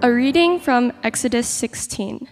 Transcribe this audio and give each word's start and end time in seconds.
A 0.00 0.12
reading 0.12 0.60
from 0.60 0.92
Exodus 1.02 1.48
16. 1.48 2.28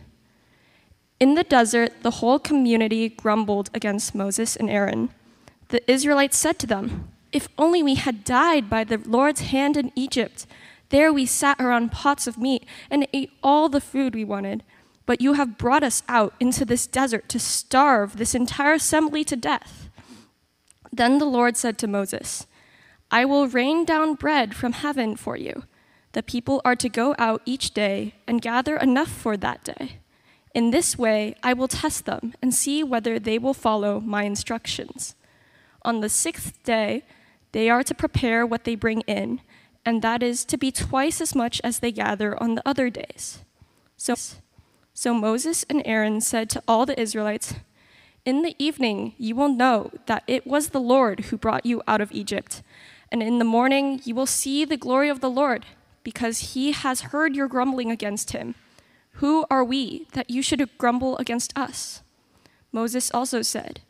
In 1.19 1.35
the 1.35 1.43
desert, 1.43 2.01
the 2.03 2.23
whole 2.23 2.39
community 2.39 3.09
grumbled 3.09 3.71
against 3.75 4.15
Moses 4.15 4.55
and 4.55 4.71
Aaron. 4.71 5.11
The 5.71 5.91
Israelites 5.91 6.39
said 6.39 6.61
to 6.61 6.69
them, 6.69 7.09
If 7.33 7.49
only 7.59 7.83
we 7.83 7.97
had 7.97 8.23
died 8.23 8.71
by 8.71 8.85
the 8.85 8.99
Lord's 8.99 9.41
hand 9.41 9.77
in 9.77 9.91
Egypt. 9.97 10.47
There 10.91 11.13
we 11.13 11.27
sat 11.27 11.61
around 11.61 11.91
pots 11.91 12.29
of 12.29 12.39
meat 12.39 12.65
and 12.89 13.09
ate 13.13 13.33
all 13.43 13.69
the 13.69 13.81
food 13.81 14.15
we 14.15 14.23
wanted. 14.23 14.63
But 15.05 15.21
you 15.21 15.33
have 15.33 15.59
brought 15.59 15.83
us 15.83 16.05
out 16.09 16.35
into 16.39 16.65
this 16.65 16.87
desert 16.87 17.29
to 17.31 17.41
starve 17.41 18.17
this 18.17 18.37
entire 18.37 18.75
assembly 18.75 19.25
to 19.25 19.35
death. 19.35 19.91
Then 20.93 21.19
the 21.19 21.25
Lord 21.25 21.57
said 21.57 21.79
to 21.79 21.89
Moses, 21.89 22.47
I 23.11 23.25
will 23.25 23.49
rain 23.49 23.85
down 23.85 24.15
bread 24.15 24.55
from 24.55 24.71
heaven 24.71 25.17
for 25.17 25.37
you 25.37 25.65
the 26.13 26.23
people 26.23 26.63
are 26.65 26.77
to 26.77 26.89
go 26.89 27.15
out 27.19 27.43
each 27.45 27.73
day 27.75 28.15
and 28.27 28.41
gather 28.41 28.77
enough 28.77 29.11
for 29.11 29.37
that 29.37 29.65
day. 29.65 29.99
In 30.55 30.71
this 30.71 30.97
way, 30.97 31.35
I 31.43 31.53
will 31.53 31.69
test 31.69 32.07
them 32.07 32.33
and 32.41 32.55
see 32.55 32.83
whether 32.83 33.19
they 33.19 33.39
will 33.39 33.53
follow 33.53 34.01
my 34.01 34.23
instructions. 34.23 35.15
On 35.83 36.01
the 36.01 36.09
sixth 36.09 36.63
day, 36.63 37.05
they 37.53 37.69
are 37.69 37.83
to 37.83 37.95
prepare 37.95 38.47
what 38.47 38.65
they 38.65 38.75
bring 38.75 39.03
in, 39.03 39.43
and 39.85 40.01
that 40.01 40.23
is 40.23 40.47
to 40.47 40.57
be 40.57 40.73
twice 40.73 41.21
as 41.21 41.35
much 41.35 41.61
as 41.63 41.81
they 41.81 41.93
gather 41.93 42.43
on 42.43 42.55
the 42.55 42.67
other 42.67 42.89
days. 42.89 43.45
So, 43.99 44.15
so 44.95 45.13
Moses 45.13 45.65
and 45.69 45.83
Aaron 45.85 46.23
said 46.23 46.49
to 46.51 46.63
all 46.67 46.87
the 46.87 46.99
Israelites, 46.99 47.55
In 48.25 48.41
the 48.41 48.57
evening 48.59 49.15
you 49.19 49.37
will 49.37 49.51
know 49.51 49.91
that 50.07 50.25
it 50.27 50.47
was 50.47 50.71
the 50.71 50.81
Lord 50.81 51.27
who 51.27 51.37
brought 51.37 51.67
you 51.67 51.83
out 51.87 52.01
of 52.01 52.13
Egypt, 52.13 52.63
and 53.13 53.23
in 53.23 53.39
the 53.39 53.45
morning 53.45 54.01
you 54.05 54.15
will 54.15 54.27
see 54.27 54.65
the 54.65 54.79
glory 54.79 55.11
of 55.11 55.21
the 55.21 55.31
Lord 55.31 55.67
because 56.07 56.55
he 56.55 56.71
has 56.71 57.11
heard 57.11 57.35
your 57.35 57.49
grumbling 57.49 57.91
against 57.91 58.31
him. 58.31 58.55
Who 59.15 59.45
are 59.51 59.65
we 59.65 60.07
that 60.13 60.31
you 60.31 60.41
should 60.41 60.71
grumble 60.79 61.19
against 61.19 61.53
us? 61.59 62.01
Moses 62.71 63.11
also 63.13 63.43
said, 63.43 63.81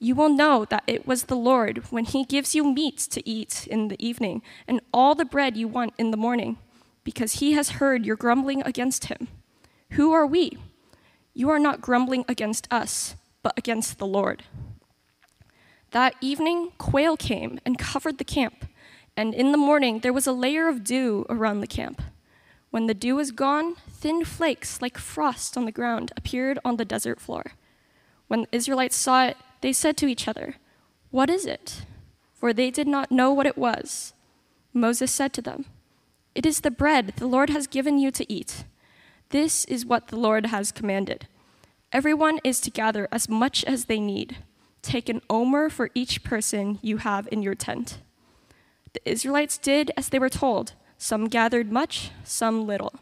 You 0.00 0.16
will 0.16 0.30
know 0.30 0.64
that 0.64 0.82
it 0.88 1.06
was 1.06 1.22
the 1.22 1.36
Lord 1.36 1.84
when 1.90 2.06
he 2.06 2.24
gives 2.24 2.56
you 2.56 2.64
meat 2.64 2.98
to 3.12 3.22
eat 3.24 3.68
in 3.68 3.86
the 3.86 4.04
evening 4.04 4.42
and 4.66 4.80
all 4.92 5.14
the 5.14 5.24
bread 5.24 5.56
you 5.56 5.68
want 5.68 5.94
in 5.96 6.10
the 6.10 6.16
morning, 6.16 6.58
because 7.04 7.34
he 7.34 7.52
has 7.52 7.78
heard 7.78 8.04
your 8.04 8.16
grumbling 8.16 8.62
against 8.62 9.04
him. 9.04 9.28
Who 9.90 10.10
are 10.10 10.26
we? 10.26 10.58
You 11.34 11.50
are 11.50 11.60
not 11.60 11.80
grumbling 11.80 12.24
against 12.26 12.66
us, 12.72 13.14
but 13.44 13.56
against 13.56 13.98
the 13.98 14.08
Lord. 14.08 14.42
That 15.92 16.16
evening, 16.20 16.72
quail 16.78 17.16
came 17.16 17.60
and 17.64 17.78
covered 17.78 18.18
the 18.18 18.24
camp 18.24 18.64
and 19.20 19.34
in 19.34 19.52
the 19.52 19.58
morning 19.58 19.98
there 19.98 20.14
was 20.14 20.26
a 20.26 20.32
layer 20.32 20.66
of 20.66 20.82
dew 20.82 21.26
around 21.28 21.60
the 21.60 21.66
camp. 21.66 22.00
When 22.70 22.86
the 22.86 22.94
dew 22.94 23.16
was 23.16 23.32
gone, 23.32 23.74
thin 23.74 24.24
flakes 24.24 24.80
like 24.80 24.96
frost 24.96 25.58
on 25.58 25.66
the 25.66 25.72
ground 25.72 26.10
appeared 26.16 26.58
on 26.64 26.78
the 26.78 26.86
desert 26.86 27.20
floor. 27.20 27.52
When 28.28 28.40
the 28.40 28.56
Israelites 28.56 28.96
saw 28.96 29.26
it, 29.26 29.36
they 29.60 29.74
said 29.74 29.98
to 29.98 30.06
each 30.06 30.26
other, 30.26 30.54
What 31.10 31.28
is 31.28 31.44
it? 31.44 31.84
For 32.32 32.54
they 32.54 32.70
did 32.70 32.88
not 32.88 33.12
know 33.12 33.30
what 33.30 33.44
it 33.44 33.58
was. 33.58 34.14
Moses 34.72 35.12
said 35.12 35.34
to 35.34 35.42
them, 35.42 35.66
It 36.34 36.46
is 36.46 36.60
the 36.60 36.70
bread 36.70 37.12
the 37.18 37.26
Lord 37.26 37.50
has 37.50 37.66
given 37.66 37.98
you 37.98 38.10
to 38.12 38.32
eat. 38.32 38.64
This 39.28 39.66
is 39.66 39.84
what 39.84 40.08
the 40.08 40.16
Lord 40.16 40.46
has 40.46 40.72
commanded. 40.72 41.28
Everyone 41.92 42.40
is 42.42 42.58
to 42.62 42.70
gather 42.70 43.06
as 43.12 43.28
much 43.28 43.64
as 43.64 43.84
they 43.84 44.00
need. 44.00 44.38
Take 44.80 45.10
an 45.10 45.20
omer 45.28 45.68
for 45.68 45.90
each 45.94 46.24
person 46.24 46.78
you 46.80 46.96
have 46.96 47.28
in 47.30 47.42
your 47.42 47.54
tent. 47.54 47.98
The 48.92 49.08
Israelites 49.08 49.58
did 49.58 49.90
as 49.96 50.08
they 50.08 50.18
were 50.18 50.28
told. 50.28 50.72
Some 50.98 51.28
gathered 51.28 51.72
much, 51.72 52.10
some 52.24 52.66
little. 52.66 52.94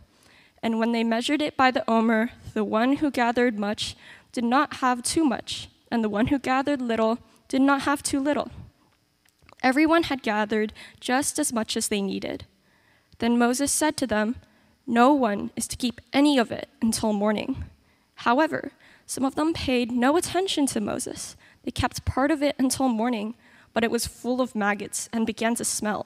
And 0.62 0.78
when 0.78 0.92
they 0.92 1.04
measured 1.04 1.42
it 1.42 1.56
by 1.56 1.70
the 1.70 1.88
omer, 1.88 2.30
the 2.54 2.64
one 2.64 2.96
who 2.96 3.10
gathered 3.10 3.58
much 3.58 3.96
did 4.32 4.44
not 4.44 4.74
have 4.74 5.02
too 5.02 5.24
much, 5.24 5.68
and 5.90 6.04
the 6.04 6.08
one 6.08 6.28
who 6.28 6.38
gathered 6.38 6.82
little 6.82 7.18
did 7.48 7.62
not 7.62 7.82
have 7.82 8.02
too 8.02 8.20
little. 8.20 8.50
Everyone 9.62 10.04
had 10.04 10.22
gathered 10.22 10.72
just 11.00 11.38
as 11.38 11.52
much 11.52 11.76
as 11.76 11.88
they 11.88 12.00
needed. 12.00 12.44
Then 13.18 13.38
Moses 13.38 13.72
said 13.72 13.96
to 13.96 14.06
them, 14.06 14.36
No 14.86 15.12
one 15.12 15.50
is 15.56 15.66
to 15.68 15.76
keep 15.76 16.00
any 16.12 16.38
of 16.38 16.52
it 16.52 16.68
until 16.80 17.12
morning. 17.12 17.64
However, 18.16 18.72
some 19.06 19.24
of 19.24 19.34
them 19.34 19.52
paid 19.52 19.90
no 19.90 20.16
attention 20.16 20.66
to 20.66 20.80
Moses. 20.80 21.36
They 21.64 21.70
kept 21.70 22.04
part 22.04 22.30
of 22.30 22.42
it 22.42 22.54
until 22.58 22.88
morning 22.88 23.34
but 23.78 23.84
it 23.84 23.92
was 23.92 24.08
full 24.08 24.40
of 24.40 24.56
maggots 24.56 25.08
and 25.12 25.24
began 25.24 25.54
to 25.54 25.64
smell. 25.64 26.04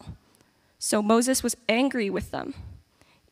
So 0.79 1.01
Moses 1.01 1.43
was 1.43 1.57
angry 1.71 2.11
with 2.11 2.31
them. 2.31 2.53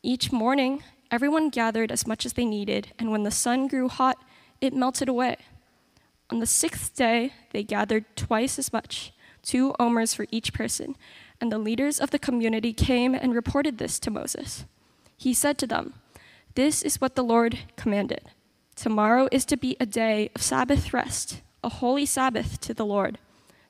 Each 0.01 0.31
morning, 0.31 0.81
everyone 1.11 1.51
gathered 1.51 1.91
as 1.91 2.07
much 2.07 2.25
as 2.25 2.33
they 2.33 2.45
needed, 2.45 2.91
and 2.97 3.11
when 3.11 3.21
the 3.21 3.29
sun 3.29 3.67
grew 3.67 3.87
hot, 3.87 4.17
it 4.59 4.73
melted 4.73 5.07
away. 5.07 5.35
On 6.31 6.39
the 6.39 6.47
sixth 6.47 6.95
day, 6.95 7.33
they 7.51 7.61
gathered 7.61 8.05
twice 8.15 8.57
as 8.57 8.73
much, 8.73 9.13
two 9.43 9.75
omers 9.79 10.15
for 10.15 10.25
each 10.31 10.53
person, 10.53 10.95
and 11.39 11.51
the 11.51 11.59
leaders 11.59 11.99
of 11.99 12.09
the 12.09 12.17
community 12.17 12.73
came 12.73 13.13
and 13.13 13.35
reported 13.35 13.77
this 13.77 13.99
to 13.99 14.09
Moses. 14.09 14.65
He 15.15 15.35
said 15.35 15.59
to 15.59 15.67
them, 15.67 15.93
This 16.55 16.81
is 16.81 16.99
what 16.99 17.13
the 17.13 17.23
Lord 17.23 17.59
commanded. 17.75 18.31
Tomorrow 18.75 19.29
is 19.31 19.45
to 19.45 19.55
be 19.55 19.77
a 19.79 19.85
day 19.85 20.31
of 20.33 20.41
Sabbath 20.41 20.93
rest, 20.93 21.43
a 21.63 21.69
holy 21.69 22.07
Sabbath 22.07 22.59
to 22.61 22.73
the 22.73 22.87
Lord. 22.87 23.19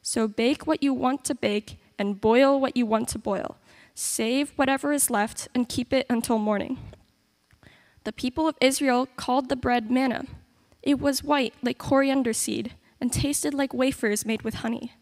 So 0.01 0.27
bake 0.27 0.65
what 0.65 0.81
you 0.81 0.93
want 0.93 1.23
to 1.25 1.35
bake 1.35 1.79
and 1.99 2.19
boil 2.19 2.59
what 2.59 2.75
you 2.75 2.85
want 2.85 3.07
to 3.09 3.19
boil. 3.19 3.57
Save 3.93 4.51
whatever 4.55 4.91
is 4.91 5.09
left 5.09 5.47
and 5.53 5.69
keep 5.69 5.93
it 5.93 6.07
until 6.09 6.39
morning. 6.39 6.79
The 8.03 8.11
people 8.11 8.47
of 8.47 8.55
Israel 8.59 9.07
called 9.15 9.49
the 9.49 9.55
bread 9.55 9.91
manna. 9.91 10.25
It 10.81 10.99
was 10.99 11.23
white 11.23 11.53
like 11.61 11.77
coriander 11.77 12.33
seed 12.33 12.73
and 12.99 13.13
tasted 13.13 13.53
like 13.53 13.73
wafers 13.73 14.25
made 14.25 14.41
with 14.41 14.55
honey. 14.55 14.93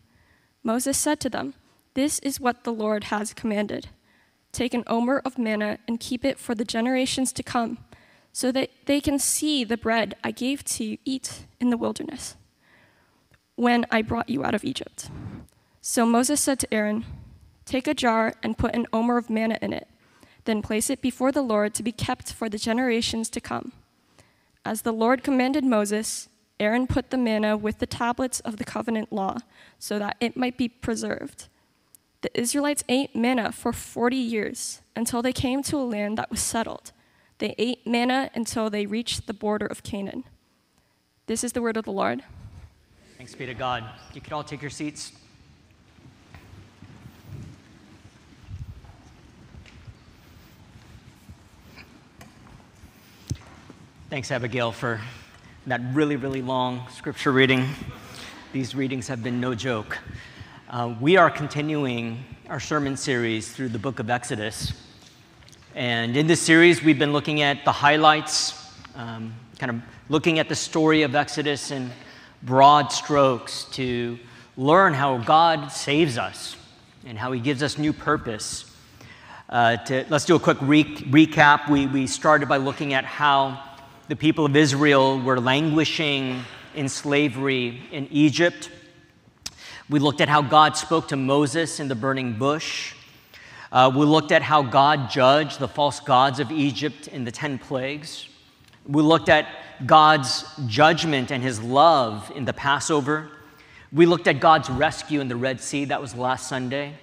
Moses 0.64 0.98
said 0.98 1.22
to 1.22 1.30
them, 1.30 1.54
This 1.94 2.20
is 2.20 2.40
what 2.42 2.66
the 2.66 2.74
Lord 2.74 3.06
has 3.06 3.34
commanded. 3.34 3.88
Take 4.52 4.74
an 4.74 4.84
omer 4.88 5.22
of 5.24 5.38
manna 5.38 5.80
and 5.88 6.00
keep 6.00 6.26
it 6.26 6.38
for 6.38 6.54
the 6.56 6.66
generations 6.66 7.32
to 7.34 7.44
come, 7.44 7.78
so 8.34 8.52
that 8.52 8.72
they 8.86 9.00
can 9.00 9.20
see 9.20 9.64
the 9.64 9.78
bread 9.78 10.16
I 10.24 10.32
gave 10.32 10.66
to 10.66 10.98
eat 11.06 11.46
in 11.62 11.70
the 11.70 11.78
wilderness 11.78 12.36
when 13.60 13.86
I 13.92 14.02
brought 14.02 14.30
you 14.30 14.46
out 14.46 14.56
of 14.56 14.64
Egypt. 14.64 15.10
So 15.82 16.06
Moses 16.06 16.40
said 16.40 16.60
to 16.60 16.74
Aaron, 16.74 17.04
Take 17.66 17.88
a 17.88 17.94
jar 17.94 18.34
and 18.42 18.58
put 18.58 18.74
an 18.74 18.88
omer 18.94 19.18
of 19.18 19.30
manna 19.30 19.60
in 19.62 19.74
it, 19.74 19.90
then 20.46 20.62
place 20.62 20.90
it 20.90 21.02
before 21.02 21.34
the 21.34 21.42
Lord 21.42 21.74
to 21.74 21.84
be 21.84 21.92
kept 21.92 22.32
for 22.32 22.48
the 22.48 22.58
generations 22.58 23.30
to 23.32 23.42
come. 23.42 23.74
As 24.64 24.84
the 24.84 24.94
Lord 24.94 25.26
commanded 25.26 25.66
Moses, 25.66 26.30
Aaron 26.58 26.88
put 26.88 27.10
the 27.10 27.18
manna 27.18 27.58
with 27.58 27.80
the 27.80 27.86
tablets 27.86 28.40
of 28.40 28.56
the 28.56 28.64
covenant 28.64 29.12
law 29.12 29.40
so 29.78 30.00
that 30.00 30.16
it 30.22 30.38
might 30.38 30.58
be 30.58 30.70
preserved. 30.70 31.50
The 32.22 32.40
Israelites 32.40 32.86
ate 32.88 33.14
manna 33.14 33.52
for 33.52 33.74
40 33.74 34.16
years 34.16 34.82
until 34.96 35.22
they 35.22 35.34
came 35.34 35.64
to 35.64 35.76
a 35.76 35.84
land 35.84 36.18
that 36.18 36.32
was 36.32 36.40
settled. 36.40 36.94
They 37.40 37.56
ate 37.58 37.86
manna 37.86 38.32
until 38.34 38.70
they 38.70 38.86
reached 38.86 39.28
the 39.28 39.34
border 39.34 39.66
of 39.66 39.84
Canaan. 39.84 40.24
This 41.26 41.44
is 41.44 41.52
the 41.52 41.62
word 41.62 41.76
of 41.76 41.84
the 41.84 41.92
Lord. 41.92 42.24
Thanks 43.20 43.36
be 43.36 43.46
to 43.48 43.54
God. 43.54 43.84
You 44.14 44.22
could 44.22 44.32
all 44.32 44.46
take 44.46 44.62
your 44.62 44.70
seats. 44.70 45.12
Thanks, 54.10 54.32
Abigail, 54.32 54.72
for 54.72 55.02
that 55.68 55.82
really, 55.92 56.16
really 56.16 56.42
long 56.42 56.88
scripture 56.94 57.34
reading. 57.34 57.68
These 58.54 58.74
readings 58.74 59.10
have 59.10 59.22
been 59.22 59.42
no 59.42 59.54
joke. 59.54 59.98
Uh, 60.70 60.96
we 61.02 61.18
are 61.18 61.30
continuing 61.30 62.24
our 62.48 62.62
sermon 62.62 62.96
series 62.96 63.52
through 63.52 63.68
the 63.68 63.80
book 63.80 64.00
of 64.00 64.10
Exodus. 64.10 64.72
And 65.76 66.16
in 66.16 66.26
this 66.26 66.42
series, 66.42 66.82
we've 66.82 66.98
been 66.98 67.12
looking 67.12 67.42
at 67.42 67.66
the 67.66 67.74
highlights, 67.74 68.72
um, 68.96 69.36
kind 69.58 69.72
of 69.72 69.82
looking 70.08 70.40
at 70.40 70.48
the 70.48 70.56
story 70.56 71.02
of 71.02 71.16
Exodus 71.16 71.72
and 71.72 71.92
broad 72.42 72.92
strokes 72.92 73.66
to 73.72 74.18
learn 74.56 74.94
how 74.94 75.18
God 75.18 75.72
saves 75.72 76.18
us 76.18 76.56
and 77.06 77.18
how 77.18 77.32
He 77.32 77.40
gives 77.40 77.62
us 77.62 77.78
new 77.78 77.94
purpose. 77.94 78.66
Uh, 79.50 79.78
to, 79.78 80.06
let's 80.10 80.26
do 80.26 80.36
a 80.36 80.40
quick 80.40 80.58
re- 80.62 80.84
recap. 80.84 81.70
We, 81.70 81.88
we 81.88 82.08
started 82.08 82.48
by 82.48 82.58
looking 82.58 82.94
at 82.94 83.04
how 83.04 83.62
the 84.08 84.16
people 84.16 84.46
of 84.46 84.56
Israel 84.56 85.20
were 85.20 85.40
languishing 85.40 86.44
in 86.76 86.88
slavery 86.88 87.82
in 87.92 88.08
Egypt. 88.12 88.70
We 89.90 90.00
looked 90.00 90.22
at 90.22 90.30
how 90.30 90.42
God 90.42 90.78
spoke 90.78 91.10
to 91.10 91.16
Moses 91.18 91.80
in 91.80 91.88
the 91.88 91.96
burning 91.96 92.38
bush. 92.38 92.94
Uh, 93.72 93.92
we 93.94 94.06
looked 94.06 94.32
at 94.32 94.44
how 94.44 94.62
God 94.62 95.10
judged 95.10 95.60
the 95.60 95.68
false 95.68 96.00
gods 96.00 96.40
of 96.40 96.52
Egypt 96.52 97.08
in 97.08 97.24
the 97.26 97.32
10 97.32 97.58
plagues. 97.60 98.29
We 98.90 99.04
looked 99.04 99.30
at 99.30 99.48
God's 99.86 100.44
judgment 100.66 101.30
and 101.30 101.44
his 101.44 101.62
love 101.62 102.32
in 102.36 102.46
the 102.46 102.54
Passover. 102.54 103.30
We 103.94 104.08
looked 104.08 104.26
at 104.26 104.40
God's 104.40 104.68
rescue 104.68 105.22
in 105.22 105.28
the 105.28 105.36
Red 105.36 105.62
Sea. 105.62 105.86
That 105.86 106.02
was 106.02 106.16
last 106.16 106.50
Sunday. 106.50 106.96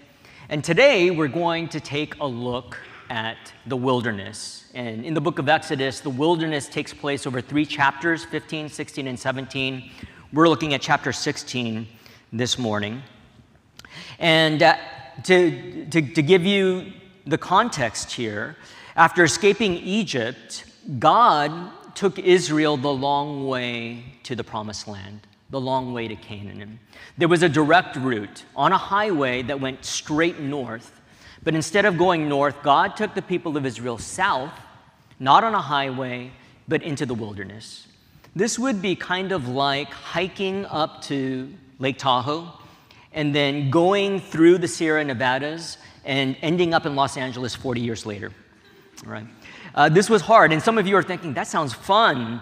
And 0.48 0.64
today 0.64 1.12
we're 1.12 1.28
going 1.28 1.68
to 1.68 1.78
take 1.78 2.18
a 2.18 2.26
look 2.26 2.76
at 3.08 3.36
the 3.66 3.76
wilderness. 3.76 4.68
And 4.74 5.04
in 5.04 5.14
the 5.14 5.20
book 5.20 5.38
of 5.38 5.48
Exodus, 5.48 6.00
the 6.00 6.10
wilderness 6.10 6.66
takes 6.66 6.92
place 6.92 7.24
over 7.24 7.40
three 7.40 7.64
chapters 7.64 8.24
15, 8.24 8.68
16, 8.68 9.06
and 9.06 9.16
17. 9.16 9.88
We're 10.32 10.48
looking 10.48 10.74
at 10.74 10.80
chapter 10.80 11.12
16 11.12 11.86
this 12.32 12.58
morning. 12.58 13.00
And 14.18 14.60
uh, 14.60 14.76
to, 15.22 15.86
to, 15.90 16.02
to 16.02 16.22
give 16.22 16.44
you 16.44 16.94
the 17.28 17.38
context 17.38 18.10
here, 18.10 18.56
after 18.96 19.22
escaping 19.22 19.74
Egypt, 19.74 20.64
God 20.98 21.72
took 21.96 22.18
Israel 22.18 22.76
the 22.76 22.92
long 22.92 23.46
way 23.46 24.04
to 24.22 24.36
the 24.36 24.44
promised 24.44 24.86
land 24.86 25.26
the 25.50 25.60
long 25.60 25.92
way 25.92 26.08
to 26.08 26.16
Canaan. 26.16 26.78
There 27.18 27.28
was 27.28 27.42
a 27.42 27.48
direct 27.48 27.96
route 27.96 28.44
on 28.54 28.72
a 28.72 28.78
highway 28.78 29.42
that 29.42 29.60
went 29.60 29.84
straight 29.84 30.40
north, 30.40 31.00
but 31.42 31.54
instead 31.54 31.84
of 31.84 31.96
going 31.96 32.28
north, 32.28 32.62
God 32.62 32.96
took 32.96 33.14
the 33.14 33.22
people 33.22 33.56
of 33.56 33.64
Israel 33.64 33.98
south, 33.98 34.52
not 35.20 35.44
on 35.44 35.54
a 35.54 35.60
highway, 35.60 36.32
but 36.66 36.82
into 36.82 37.06
the 37.06 37.14
wilderness. 37.14 37.86
This 38.34 38.58
would 38.58 38.82
be 38.82 38.96
kind 38.96 39.32
of 39.32 39.48
like 39.48 39.88
hiking 39.90 40.66
up 40.66 41.00
to 41.02 41.52
Lake 41.78 41.98
Tahoe 41.98 42.52
and 43.12 43.34
then 43.34 43.70
going 43.70 44.20
through 44.20 44.58
the 44.58 44.68
Sierra 44.68 45.04
Nevadas 45.04 45.78
and 46.04 46.36
ending 46.42 46.74
up 46.74 46.86
in 46.86 46.96
Los 46.96 47.16
Angeles 47.16 47.54
40 47.54 47.80
years 47.80 48.04
later. 48.04 48.32
Right? 49.04 49.26
Uh, 49.76 49.88
this 49.88 50.08
was 50.08 50.22
hard, 50.22 50.52
and 50.52 50.62
some 50.62 50.78
of 50.78 50.86
you 50.86 50.96
are 50.96 51.02
thinking, 51.02 51.34
that 51.34 51.46
sounds 51.46 51.74
fun 51.74 52.40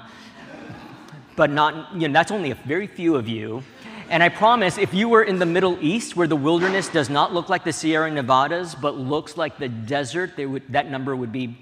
but 1.37 1.51
not, 1.51 1.95
you 1.95 2.09
know, 2.09 2.13
that's 2.13 2.31
only 2.31 2.51
a 2.51 2.55
very 2.55 2.87
few 2.87 3.17
of 3.17 3.29
you. 3.29 3.63
And 4.11 4.23
I 4.23 4.29
promise, 4.29 4.79
if 4.79 4.93
you 4.93 5.09
were 5.09 5.23
in 5.23 5.39
the 5.39 5.47
Middle 5.47 5.79
East 5.81 6.15
where 6.15 6.27
the 6.27 6.37
wilderness 6.37 6.89
does 6.89 7.09
not 7.09 7.33
look 7.33 7.49
like 7.49 7.65
the 7.65 7.73
Sierra 7.73 8.11
Nevadas, 8.11 8.75
but 8.75 8.97
looks 8.97 9.37
like 9.37 9.59
the 9.59 9.69
desert, 9.69 10.37
would, 10.37 10.63
that 10.73 10.91
number 10.91 11.17
would 11.17 11.33
be 11.33 11.57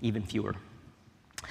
even 0.00 0.22
fewer. 0.22 0.54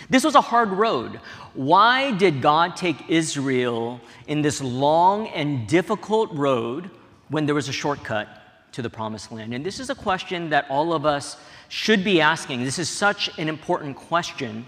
This 0.10 0.24
was 0.24 0.36
a 0.36 0.42
hard 0.42 0.70
road. 0.70 1.20
Why 1.54 2.12
did 2.12 2.42
God 2.42 2.76
take 2.76 3.10
Israel 3.10 4.02
in 4.28 4.42
this 4.42 4.62
long 4.62 5.28
and 5.30 5.68
difficult 5.68 6.32
road 6.34 6.90
when 7.30 7.46
there 7.46 7.56
was 7.56 7.70
a 7.70 7.74
shortcut 7.74 8.28
to 8.74 8.82
the 8.82 8.90
promised 8.90 9.32
land? 9.32 9.54
And 9.54 9.66
this 9.66 9.80
is 9.80 9.90
a 9.90 9.96
question 9.96 10.50
that 10.50 10.66
all 10.70 10.94
of 10.94 11.06
us 11.06 11.38
should 11.69 12.04
be 12.04 12.22
asking. 12.22 12.64
This 12.64 12.80
is 12.80 12.90
such 12.90 13.30
an 13.38 13.50
important 13.50 13.96
question 13.96 14.66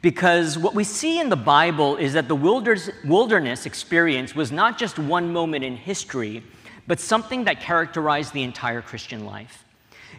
because 0.00 0.56
what 0.56 0.74
we 0.74 0.84
see 0.84 1.18
in 1.18 1.28
the 1.28 1.36
Bible 1.36 1.96
is 1.96 2.12
that 2.12 2.28
the 2.28 2.34
wilderness 2.36 3.66
experience 3.66 4.34
was 4.34 4.52
not 4.52 4.78
just 4.78 4.98
one 4.98 5.32
moment 5.32 5.64
in 5.64 5.76
history, 5.76 6.42
but 6.86 7.00
something 7.00 7.44
that 7.44 7.60
characterized 7.60 8.32
the 8.32 8.42
entire 8.42 8.80
Christian 8.80 9.24
life. 9.24 9.64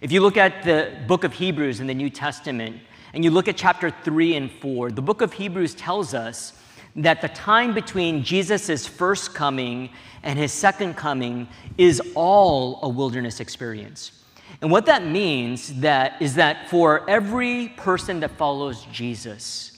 If 0.01 0.11
you 0.11 0.21
look 0.21 0.37
at 0.37 0.63
the 0.63 0.97
book 1.07 1.23
of 1.23 1.33
Hebrews 1.33 1.79
in 1.79 1.87
the 1.87 1.93
New 1.93 2.09
Testament, 2.09 2.81
and 3.13 3.23
you 3.23 3.31
look 3.31 3.47
at 3.47 3.57
chapter 3.57 3.89
3 3.89 4.35
and 4.35 4.51
4, 4.51 4.91
the 4.91 5.01
book 5.01 5.21
of 5.21 5.33
Hebrews 5.33 5.73
tells 5.73 6.13
us 6.13 6.53
that 6.95 7.21
the 7.21 7.29
time 7.29 7.73
between 7.73 8.23
Jesus' 8.23 8.85
first 8.85 9.33
coming 9.33 9.89
and 10.21 10.37
his 10.37 10.51
second 10.51 10.95
coming 10.95 11.47
is 11.77 12.01
all 12.13 12.79
a 12.83 12.89
wilderness 12.89 13.39
experience. 13.39 14.18
And 14.61 14.71
what 14.71 14.85
that 14.87 15.05
means 15.05 15.79
that 15.81 16.21
is 16.21 16.35
that 16.35 16.69
for 16.69 17.09
every 17.09 17.69
person 17.69 18.19
that 18.21 18.31
follows 18.31 18.85
Jesus, 18.91 19.77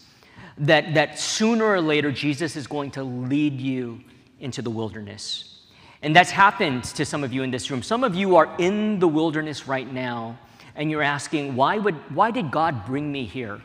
that, 0.58 0.94
that 0.94 1.20
sooner 1.20 1.66
or 1.66 1.82
later 1.82 2.12
Jesus 2.12 2.56
is 2.56 2.68
going 2.68 2.92
to 2.92 3.04
lead 3.04 3.60
you 3.60 4.02
into 4.40 4.62
the 4.62 4.70
wilderness. 4.70 5.60
And 6.02 6.16
that's 6.16 6.32
happened 6.32 6.84
to 6.86 7.06
some 7.06 7.24
of 7.24 7.32
you 7.32 7.44
in 7.44 7.52
this 7.52 7.70
room. 7.70 7.84
Some 7.84 8.04
of 8.04 8.16
you 8.16 8.36
are 8.36 8.56
in 8.58 9.00
the 9.00 9.08
wilderness 9.08 9.68
right 9.68 9.92
now, 9.92 10.40
and 10.76 10.90
you're 10.90 11.04
asking, 11.04 11.56
why, 11.56 11.78
would, 11.78 11.96
why 12.16 12.32
did 12.32 12.50
God 12.50 12.86
bring 12.86 13.12
me 13.12 13.26
here? 13.26 13.62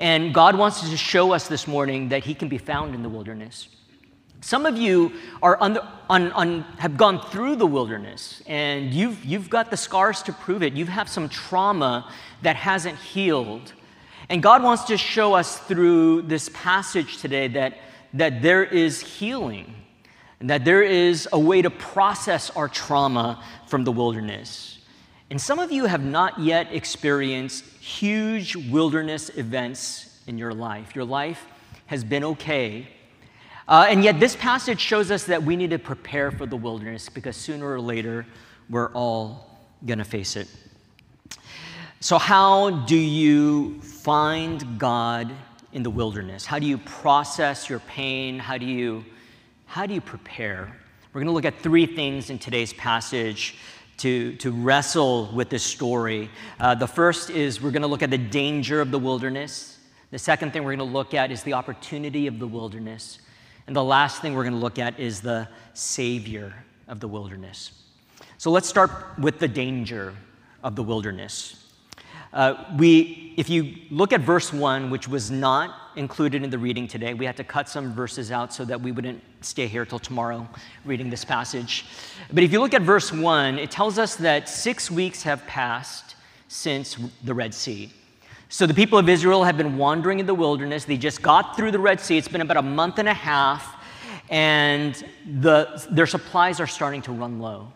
And 0.00 0.34
God 0.34 0.56
wants 0.56 0.88
to 0.88 0.96
show 0.96 1.32
us 1.32 1.46
this 1.46 1.68
morning 1.68 2.08
that 2.08 2.24
He 2.24 2.34
can 2.34 2.48
be 2.48 2.58
found 2.58 2.94
in 2.94 3.02
the 3.02 3.08
wilderness. 3.08 3.68
Some 4.42 4.66
of 4.66 4.76
you 4.76 5.12
are 5.40 5.56
on 5.58 5.74
the, 5.74 5.86
on, 6.10 6.32
on, 6.32 6.62
have 6.78 6.96
gone 6.96 7.24
through 7.30 7.56
the 7.56 7.66
wilderness, 7.66 8.42
and 8.48 8.92
you've, 8.92 9.24
you've 9.24 9.48
got 9.48 9.70
the 9.70 9.76
scars 9.76 10.20
to 10.24 10.32
prove 10.32 10.64
it. 10.64 10.72
You 10.72 10.84
have 10.86 11.08
some 11.08 11.28
trauma 11.28 12.12
that 12.42 12.56
hasn't 12.56 12.98
healed. 12.98 13.72
And 14.28 14.42
God 14.42 14.64
wants 14.64 14.82
to 14.84 14.98
show 14.98 15.34
us 15.34 15.58
through 15.58 16.22
this 16.22 16.50
passage 16.52 17.18
today 17.18 17.46
that, 17.48 17.78
that 18.14 18.42
there 18.42 18.64
is 18.64 19.00
healing, 19.00 19.76
and 20.40 20.50
that 20.50 20.64
there 20.64 20.82
is 20.82 21.28
a 21.32 21.38
way 21.38 21.62
to 21.62 21.70
process 21.70 22.50
our 22.50 22.68
trauma 22.68 23.44
from 23.68 23.84
the 23.84 23.92
wilderness. 23.92 24.80
And 25.30 25.40
some 25.40 25.60
of 25.60 25.70
you 25.70 25.86
have 25.86 26.04
not 26.04 26.40
yet 26.40 26.66
experienced 26.72 27.64
huge 27.76 28.56
wilderness 28.56 29.30
events 29.36 30.20
in 30.26 30.36
your 30.36 30.52
life. 30.52 30.96
Your 30.96 31.04
life 31.04 31.46
has 31.86 32.02
been 32.02 32.24
okay. 32.24 32.88
Uh, 33.68 33.86
and 33.88 34.02
yet, 34.02 34.18
this 34.18 34.34
passage 34.34 34.80
shows 34.80 35.10
us 35.10 35.24
that 35.24 35.42
we 35.42 35.56
need 35.56 35.70
to 35.70 35.78
prepare 35.78 36.30
for 36.30 36.46
the 36.46 36.56
wilderness 36.56 37.08
because 37.08 37.36
sooner 37.36 37.70
or 37.70 37.80
later, 37.80 38.26
we're 38.68 38.90
all 38.92 39.60
going 39.86 39.98
to 39.98 40.04
face 40.04 40.36
it. 40.36 40.48
So, 42.00 42.18
how 42.18 42.70
do 42.70 42.96
you 42.96 43.80
find 43.80 44.78
God 44.78 45.32
in 45.72 45.82
the 45.82 45.90
wilderness? 45.90 46.44
How 46.44 46.58
do 46.58 46.66
you 46.66 46.78
process 46.78 47.70
your 47.70 47.78
pain? 47.80 48.38
How 48.38 48.58
do 48.58 48.66
you, 48.66 49.04
how 49.66 49.86
do 49.86 49.94
you 49.94 50.00
prepare? 50.00 50.76
We're 51.12 51.20
going 51.20 51.28
to 51.28 51.32
look 51.32 51.44
at 51.44 51.60
three 51.60 51.86
things 51.86 52.30
in 52.30 52.38
today's 52.38 52.72
passage 52.72 53.56
to, 53.98 54.34
to 54.36 54.50
wrestle 54.50 55.30
with 55.32 55.48
this 55.48 55.62
story. 55.62 56.28
Uh, 56.58 56.74
the 56.74 56.88
first 56.88 57.30
is 57.30 57.62
we're 57.62 57.70
going 57.70 57.82
to 57.82 57.88
look 57.88 58.02
at 58.02 58.10
the 58.10 58.18
danger 58.18 58.80
of 58.80 58.90
the 58.90 58.98
wilderness. 58.98 59.78
The 60.10 60.18
second 60.18 60.52
thing 60.52 60.64
we're 60.64 60.74
going 60.76 60.90
to 60.90 60.92
look 60.92 61.14
at 61.14 61.30
is 61.30 61.44
the 61.44 61.52
opportunity 61.52 62.26
of 62.26 62.40
the 62.40 62.48
wilderness. 62.48 63.18
And 63.66 63.76
the 63.76 63.84
last 63.84 64.20
thing 64.20 64.34
we're 64.34 64.44
going 64.44 64.54
to 64.54 64.60
look 64.60 64.78
at 64.78 64.98
is 64.98 65.20
the 65.20 65.48
Savior 65.74 66.52
of 66.88 67.00
the 67.00 67.08
wilderness. 67.08 67.72
So 68.38 68.50
let's 68.50 68.68
start 68.68 68.90
with 69.18 69.38
the 69.38 69.48
danger 69.48 70.14
of 70.62 70.76
the 70.76 70.82
wilderness. 70.82 71.62
Uh, 72.32 72.64
we, 72.78 73.34
if 73.36 73.50
you 73.50 73.74
look 73.90 74.12
at 74.12 74.20
verse 74.20 74.52
1, 74.52 74.90
which 74.90 75.06
was 75.06 75.30
not 75.30 75.74
included 75.96 76.42
in 76.42 76.50
the 76.50 76.58
reading 76.58 76.88
today, 76.88 77.12
we 77.12 77.26
had 77.26 77.36
to 77.36 77.44
cut 77.44 77.68
some 77.68 77.92
verses 77.92 78.32
out 78.32 78.52
so 78.52 78.64
that 78.64 78.80
we 78.80 78.90
wouldn't 78.90 79.22
stay 79.42 79.66
here 79.66 79.84
till 79.84 79.98
tomorrow 79.98 80.48
reading 80.84 81.10
this 81.10 81.24
passage. 81.24 81.84
But 82.32 82.42
if 82.42 82.52
you 82.52 82.60
look 82.60 82.72
at 82.72 82.82
verse 82.82 83.12
1, 83.12 83.58
it 83.58 83.70
tells 83.70 83.98
us 83.98 84.16
that 84.16 84.48
six 84.48 84.90
weeks 84.90 85.22
have 85.22 85.46
passed 85.46 86.16
since 86.48 86.96
the 87.22 87.34
Red 87.34 87.52
Sea. 87.52 87.92
So 88.52 88.66
the 88.66 88.74
people 88.74 88.98
of 88.98 89.08
Israel 89.08 89.44
have 89.44 89.56
been 89.56 89.78
wandering 89.78 90.20
in 90.20 90.26
the 90.26 90.34
wilderness. 90.34 90.84
They 90.84 90.98
just 90.98 91.22
got 91.22 91.56
through 91.56 91.70
the 91.70 91.78
Red 91.78 92.00
Sea. 92.00 92.18
It's 92.18 92.28
been 92.28 92.42
about 92.42 92.58
a 92.58 92.62
month 92.62 92.98
and 92.98 93.08
a 93.08 93.14
half, 93.14 93.82
and 94.28 94.94
the, 95.40 95.82
their 95.90 96.06
supplies 96.06 96.60
are 96.60 96.66
starting 96.66 97.00
to 97.02 97.12
run 97.12 97.40
low. 97.40 97.72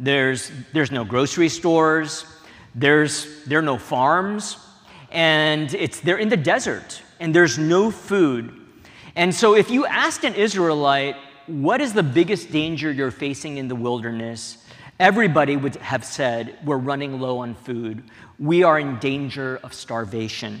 There's, 0.00 0.50
there's 0.72 0.90
no 0.90 1.04
grocery 1.04 1.48
stores. 1.48 2.26
There's, 2.74 3.44
there 3.44 3.60
are 3.60 3.62
no 3.62 3.78
farms, 3.78 4.56
and 5.12 5.72
it's, 5.74 6.00
they're 6.00 6.18
in 6.18 6.28
the 6.28 6.36
desert, 6.36 7.00
and 7.20 7.32
there's 7.32 7.56
no 7.56 7.92
food. 7.92 8.52
And 9.14 9.32
so, 9.32 9.54
if 9.54 9.70
you 9.70 9.86
asked 9.86 10.24
an 10.24 10.34
Israelite, 10.34 11.14
what 11.46 11.80
is 11.80 11.92
the 11.92 12.02
biggest 12.02 12.50
danger 12.50 12.90
you're 12.90 13.12
facing 13.12 13.58
in 13.58 13.68
the 13.68 13.76
wilderness? 13.76 14.58
Everybody 15.00 15.56
would 15.56 15.76
have 15.76 16.04
said, 16.04 16.58
We're 16.62 16.76
running 16.76 17.20
low 17.20 17.38
on 17.38 17.54
food. 17.54 18.04
We 18.38 18.64
are 18.64 18.78
in 18.78 18.98
danger 18.98 19.58
of 19.62 19.72
starvation. 19.72 20.60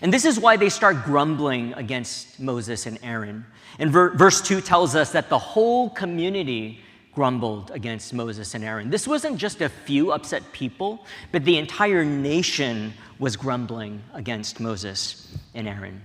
And 0.00 0.12
this 0.12 0.24
is 0.24 0.38
why 0.38 0.56
they 0.56 0.68
start 0.68 1.04
grumbling 1.04 1.72
against 1.74 2.38
Moses 2.38 2.86
and 2.86 3.00
Aaron. 3.02 3.44
And 3.80 3.90
ver- 3.90 4.14
verse 4.14 4.40
2 4.40 4.60
tells 4.60 4.94
us 4.94 5.10
that 5.10 5.28
the 5.28 5.38
whole 5.38 5.90
community 5.90 6.80
grumbled 7.12 7.72
against 7.72 8.14
Moses 8.14 8.54
and 8.54 8.62
Aaron. 8.62 8.90
This 8.90 9.08
wasn't 9.08 9.38
just 9.38 9.60
a 9.60 9.70
few 9.70 10.12
upset 10.12 10.52
people, 10.52 11.04
but 11.32 11.44
the 11.44 11.58
entire 11.58 12.04
nation 12.04 12.94
was 13.18 13.36
grumbling 13.36 14.04
against 14.14 14.60
Moses 14.60 15.36
and 15.52 15.66
Aaron. 15.66 16.00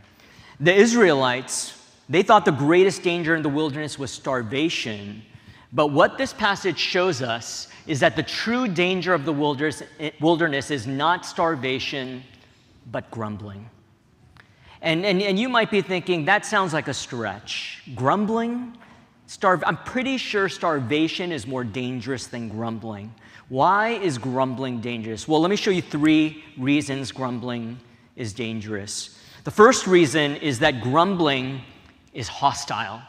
The 0.59 0.73
Israelites, 0.73 1.79
they 2.09 2.23
thought 2.23 2.45
the 2.45 2.51
greatest 2.51 3.03
danger 3.03 3.35
in 3.35 3.43
the 3.43 3.49
wilderness 3.49 3.99
was 3.99 4.09
starvation, 4.09 5.21
But 5.73 5.87
what 5.87 6.17
this 6.17 6.33
passage 6.33 6.77
shows 6.77 7.21
us 7.21 7.67
is 7.87 8.01
that 8.01 8.15
the 8.15 8.23
true 8.23 8.67
danger 8.67 9.13
of 9.13 9.25
the 9.25 9.33
wilderness 9.33 10.71
is 10.71 10.85
not 10.85 11.25
starvation, 11.25 12.23
but 12.91 13.09
grumbling. 13.09 13.69
And, 14.81 15.05
and, 15.05 15.21
and 15.21 15.39
you 15.39 15.47
might 15.47 15.71
be 15.71 15.81
thinking, 15.81 16.25
that 16.25 16.45
sounds 16.45 16.73
like 16.73 16.87
a 16.87 16.93
stretch. 16.93 17.83
Grumbling? 17.95 18.77
Starve, 19.27 19.63
I'm 19.65 19.77
pretty 19.77 20.17
sure 20.17 20.49
starvation 20.49 21.31
is 21.31 21.47
more 21.47 21.63
dangerous 21.63 22.27
than 22.27 22.49
grumbling. 22.49 23.13
Why 23.47 23.89
is 23.89 24.17
grumbling 24.17 24.81
dangerous? 24.81 25.27
Well, 25.27 25.39
let 25.39 25.49
me 25.49 25.55
show 25.55 25.71
you 25.71 25.81
three 25.81 26.43
reasons 26.57 27.11
grumbling 27.11 27.79
is 28.15 28.33
dangerous. 28.33 29.17
The 29.45 29.51
first 29.51 29.87
reason 29.87 30.35
is 30.37 30.59
that 30.59 30.81
grumbling 30.81 31.61
is 32.13 32.27
hostile. 32.27 33.01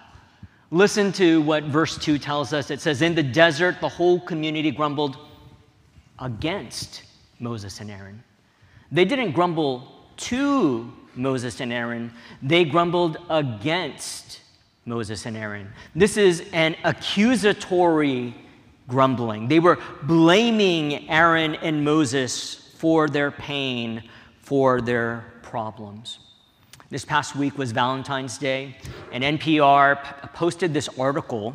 Listen 0.73 1.13
to 1.13 1.43
what 1.43 1.65
verse 1.65 1.99
2 1.99 2.19
tells 2.19 2.53
us. 2.53 2.71
It 2.71 2.81
says, 2.81 3.03
In 3.03 3.15
the 3.15 3.23
desert, 3.23 3.81
the 3.81 3.89
whole 3.89 4.19
community 4.19 4.71
grumbled 4.71 5.19
against 6.19 7.03
Moses 7.39 7.81
and 7.81 7.91
Aaron. 7.91 8.25
They 8.91 9.05
didn't 9.05 9.33
grumble 9.33 9.87
to 10.17 10.91
Moses 11.15 11.61
and 11.61 11.73
Aaron, 11.73 12.13
they 12.41 12.65
grumbled 12.65 13.19
against 13.29 14.41
Moses 14.87 15.27
and 15.27 15.37
Aaron. 15.37 15.71
This 15.95 16.17
is 16.17 16.49
an 16.53 16.75
accusatory 16.85 18.35
grumbling. 18.89 19.49
They 19.49 19.59
were 19.59 19.79
blaming 20.05 21.09
Aaron 21.11 21.55
and 21.57 21.85
Moses 21.85 22.73
for 22.77 23.09
their 23.09 23.31
pain, 23.31 24.09
for 24.41 24.81
their 24.81 25.25
problems. 25.43 26.19
This 26.93 27.07
past 27.07 27.35
week 27.35 27.57
was 27.57 27.73
Valentine's 27.73 28.37
Day, 28.37 28.77
and 29.13 29.25
NPR 29.25 30.05
p- 30.05 30.29
posted 30.35 30.75
this 30.75 30.91
article 30.99 31.55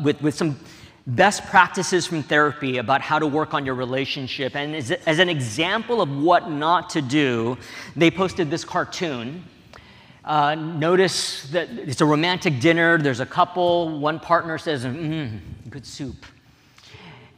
with, 0.00 0.22
with 0.22 0.36
some 0.36 0.60
best 1.08 1.44
practices 1.46 2.06
from 2.06 2.22
therapy 2.22 2.78
about 2.78 3.00
how 3.00 3.18
to 3.18 3.26
work 3.26 3.52
on 3.52 3.66
your 3.66 3.74
relationship. 3.74 4.54
And 4.54 4.76
as, 4.76 4.92
as 4.92 5.18
an 5.18 5.28
example 5.28 6.00
of 6.00 6.08
what 6.08 6.48
not 6.48 6.88
to 6.90 7.02
do, 7.02 7.58
they 7.96 8.12
posted 8.12 8.48
this 8.48 8.64
cartoon. 8.64 9.42
Uh, 10.24 10.54
notice 10.54 11.50
that 11.50 11.68
it's 11.70 12.00
a 12.00 12.06
romantic 12.06 12.60
dinner, 12.60 12.98
there's 12.98 13.18
a 13.18 13.26
couple, 13.26 13.98
one 13.98 14.20
partner 14.20 14.56
says, 14.56 14.84
mmm, 14.84 15.40
good 15.68 15.84
soup. 15.84 16.26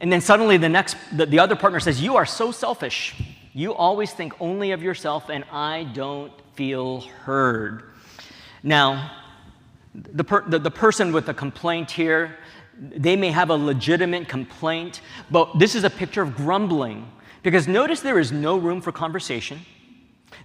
And 0.01 0.13
then 0.13 0.21
suddenly 0.21 0.57
the 0.57 0.69
next, 0.69 0.97
the, 1.11 1.25
the 1.25 1.39
other 1.39 1.55
partner 1.55 1.79
says, 1.79 1.99
You 1.99 2.15
are 2.15 2.27
so 2.27 2.51
selfish. 2.51 3.15
You 3.57 3.73
always 3.73 4.11
think 4.11 4.33
only 4.41 4.71
of 4.71 4.83
yourself, 4.83 5.29
and 5.29 5.45
I 5.49 5.85
don't 5.93 6.33
feel 6.55 6.99
heard. 7.23 7.83
Now, 8.63 9.13
the, 9.93 10.25
per, 10.25 10.41
the, 10.41 10.59
the 10.59 10.69
person 10.69 11.13
with 11.13 11.25
the 11.25 11.33
complaint 11.33 11.89
here, 11.89 12.35
they 12.77 13.15
may 13.15 13.31
have 13.31 13.51
a 13.51 13.55
legitimate 13.55 14.27
complaint, 14.27 14.99
but 15.31 15.57
this 15.57 15.73
is 15.73 15.85
a 15.85 15.89
picture 15.89 16.21
of 16.21 16.35
grumbling. 16.35 17.09
Because 17.43 17.65
notice 17.65 18.01
there 18.01 18.19
is 18.19 18.33
no 18.33 18.57
room 18.57 18.81
for 18.81 18.91
conversation, 18.91 19.61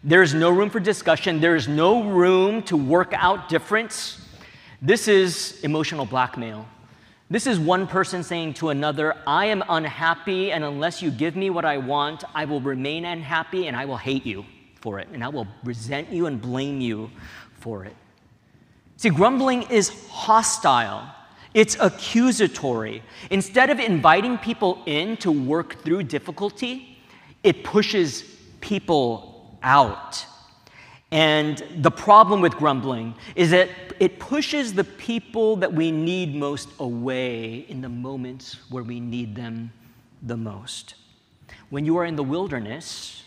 there 0.04 0.22
is 0.22 0.32
no 0.32 0.50
room 0.50 0.70
for 0.70 0.78
discussion, 0.78 1.40
there 1.40 1.56
is 1.56 1.66
no 1.66 2.04
room 2.04 2.62
to 2.62 2.76
work 2.76 3.12
out 3.12 3.48
difference. 3.48 4.24
This 4.80 5.08
is 5.08 5.58
emotional 5.64 6.06
blackmail. 6.06 6.64
This 7.32 7.46
is 7.46 7.60
one 7.60 7.86
person 7.86 8.24
saying 8.24 8.54
to 8.54 8.70
another, 8.70 9.14
I 9.24 9.46
am 9.46 9.62
unhappy, 9.68 10.50
and 10.50 10.64
unless 10.64 11.00
you 11.00 11.12
give 11.12 11.36
me 11.36 11.48
what 11.48 11.64
I 11.64 11.78
want, 11.78 12.24
I 12.34 12.44
will 12.44 12.60
remain 12.60 13.04
unhappy 13.04 13.68
and 13.68 13.76
I 13.76 13.84
will 13.84 13.96
hate 13.96 14.26
you 14.26 14.44
for 14.80 14.98
it, 14.98 15.06
and 15.12 15.22
I 15.22 15.28
will 15.28 15.46
resent 15.62 16.10
you 16.10 16.26
and 16.26 16.42
blame 16.42 16.80
you 16.80 17.08
for 17.60 17.84
it. 17.84 17.94
See, 18.96 19.10
grumbling 19.10 19.62
is 19.70 20.08
hostile. 20.08 21.08
It's 21.54 21.76
accusatory. 21.78 23.00
Instead 23.30 23.70
of 23.70 23.78
inviting 23.78 24.36
people 24.36 24.82
in 24.86 25.16
to 25.18 25.30
work 25.30 25.84
through 25.84 26.04
difficulty, 26.04 26.98
it 27.44 27.62
pushes 27.62 28.24
people 28.60 29.56
out. 29.62 30.26
And 31.12 31.62
the 31.76 31.90
problem 31.90 32.40
with 32.40 32.54
grumbling 32.54 33.14
is 33.34 33.50
that 33.50 33.68
it 33.98 34.18
pushes 34.18 34.72
the 34.72 34.84
people 34.84 35.56
that 35.56 35.72
we 35.72 35.90
need 35.90 36.34
most 36.34 36.68
away 36.78 37.66
in 37.68 37.80
the 37.80 37.88
moments 37.88 38.56
where 38.70 38.84
we 38.84 39.00
need 39.00 39.34
them 39.34 39.72
the 40.22 40.36
most. 40.36 40.94
When 41.70 41.84
you 41.84 41.96
are 41.98 42.04
in 42.04 42.16
the 42.16 42.22
wilderness, 42.22 43.24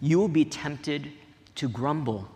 you 0.00 0.18
will 0.18 0.28
be 0.28 0.44
tempted 0.44 1.10
to 1.56 1.68
grumble. 1.68 2.28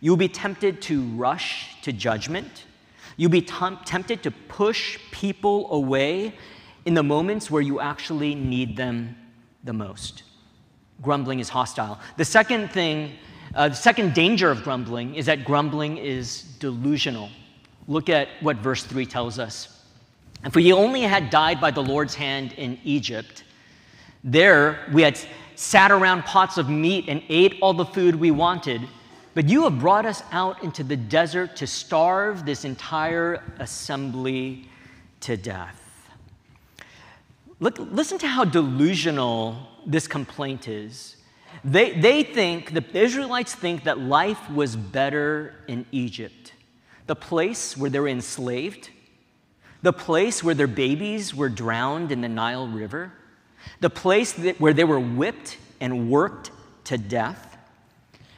You'll 0.00 0.16
be 0.16 0.28
tempted 0.28 0.80
to 0.82 1.02
rush 1.16 1.80
to 1.82 1.92
judgment. 1.92 2.64
You'll 3.16 3.30
be 3.30 3.42
tempted 3.42 4.22
to 4.22 4.30
push 4.30 4.98
people 5.10 5.70
away 5.72 6.34
in 6.84 6.94
the 6.94 7.02
moments 7.02 7.50
where 7.50 7.62
you 7.62 7.80
actually 7.80 8.34
need 8.34 8.76
them 8.76 9.16
the 9.62 9.72
most. 9.72 10.22
Grumbling 11.02 11.40
is 11.40 11.48
hostile. 11.48 11.98
The 12.16 12.24
second 12.24 12.70
thing, 12.70 13.12
uh, 13.54 13.68
the 13.68 13.74
second 13.74 14.14
danger 14.14 14.50
of 14.50 14.62
grumbling 14.62 15.14
is 15.14 15.26
that 15.26 15.44
grumbling 15.44 15.96
is 15.98 16.42
delusional. 16.58 17.30
Look 17.88 18.08
at 18.08 18.28
what 18.40 18.56
verse 18.58 18.82
3 18.84 19.06
tells 19.06 19.38
us. 19.38 19.84
If 20.44 20.54
we 20.54 20.72
only 20.72 21.02
had 21.02 21.30
died 21.30 21.60
by 21.60 21.70
the 21.70 21.82
Lord's 21.82 22.14
hand 22.14 22.52
in 22.54 22.78
Egypt, 22.84 23.44
there 24.22 24.86
we 24.92 25.02
had 25.02 25.18
sat 25.54 25.90
around 25.90 26.24
pots 26.24 26.58
of 26.58 26.68
meat 26.68 27.04
and 27.08 27.22
ate 27.28 27.56
all 27.60 27.72
the 27.72 27.84
food 27.84 28.14
we 28.14 28.30
wanted 28.30 28.82
but 29.34 29.48
you 29.48 29.64
have 29.64 29.80
brought 29.80 30.06
us 30.06 30.22
out 30.30 30.62
into 30.62 30.84
the 30.84 30.96
desert 30.96 31.56
to 31.56 31.66
starve 31.66 32.46
this 32.46 32.64
entire 32.64 33.42
assembly 33.58 34.68
to 35.20 35.36
death. 35.36 35.80
Look, 37.58 37.78
listen 37.78 38.18
to 38.18 38.28
how 38.28 38.44
delusional 38.44 39.58
this 39.84 40.06
complaint 40.06 40.68
is. 40.68 41.16
They, 41.62 41.92
they 41.92 42.22
think, 42.22 42.72
the 42.72 42.84
Israelites 42.96 43.54
think 43.54 43.84
that 43.84 43.98
life 43.98 44.50
was 44.50 44.76
better 44.76 45.54
in 45.68 45.86
Egypt, 45.92 46.52
the 47.06 47.16
place 47.16 47.76
where 47.76 47.90
they 47.90 48.00
were 48.00 48.08
enslaved, 48.08 48.90
the 49.82 49.92
place 49.92 50.42
where 50.42 50.54
their 50.54 50.66
babies 50.66 51.34
were 51.34 51.48
drowned 51.48 52.10
in 52.10 52.20
the 52.20 52.28
Nile 52.28 52.66
River, 52.66 53.12
the 53.80 53.90
place 53.90 54.32
that, 54.32 54.60
where 54.60 54.72
they 54.72 54.84
were 54.84 55.00
whipped 55.00 55.58
and 55.80 56.10
worked 56.10 56.50
to 56.84 56.98
death 56.98 57.54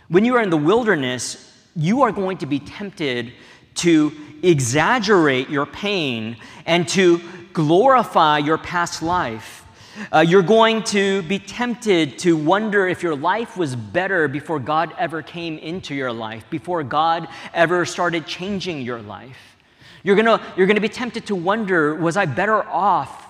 when 0.09 0.25
you 0.25 0.37
are 0.37 0.43
in 0.43 0.51
the 0.51 0.57
wilderness, 0.57 1.53
you 1.75 2.03
are 2.03 2.13
going 2.13 2.39
to 2.39 2.47
be 2.47 2.61
tempted 2.61 3.33
to 3.77 4.13
exaggerate 4.43 5.51
your 5.51 5.67
pain 5.67 6.37
and 6.65 6.89
to 6.89 7.21
glorify 7.53 8.39
your 8.39 8.59
past 8.59 9.03
life. 9.03 9.66
Uh, 10.13 10.21
you're 10.21 10.43
going 10.43 10.83
to 10.85 11.23
be 11.23 11.39
tempted 11.39 12.19
to 12.21 12.37
wonder 12.37 12.87
if 12.87 13.03
your 13.03 13.17
life 13.17 13.57
was 13.57 13.75
better 13.75 14.29
before 14.29 14.59
God 14.59 14.93
ever 14.99 15.23
came 15.23 15.59
into 15.59 15.95
your 15.95 16.13
life, 16.13 16.49
before 16.51 16.83
God 16.83 17.29
ever 17.55 17.85
started 17.85 18.27
changing 18.27 18.83
your 18.83 19.01
life. 19.01 19.57
You're 20.03 20.17
gonna, 20.17 20.41
you're 20.57 20.67
gonna 20.67 20.81
be 20.81 20.89
tempted 20.89 21.27
to 21.27 21.35
wonder 21.35 21.95
was 21.95 22.17
I 22.17 22.27
better 22.27 22.63
off 22.63 23.27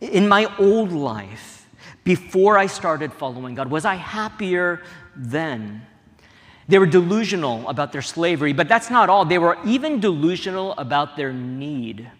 in 0.00 0.26
my 0.26 0.52
old 0.58 0.92
life 0.92 1.68
before 2.04 2.56
I 2.56 2.66
started 2.66 3.12
following 3.12 3.54
God? 3.54 3.70
Was 3.70 3.84
I 3.84 3.96
happier 3.96 4.82
then? 5.14 5.86
They 6.68 6.78
were 6.78 6.86
delusional 6.86 7.68
about 7.68 7.92
their 7.92 8.02
slavery, 8.02 8.52
but 8.52 8.68
that's 8.68 8.90
not 8.90 9.08
all. 9.08 9.24
They 9.24 9.38
were 9.38 9.58
even 9.64 10.00
delusional 10.00 10.72
about 10.78 11.16
their 11.16 11.32
need. 11.32 12.10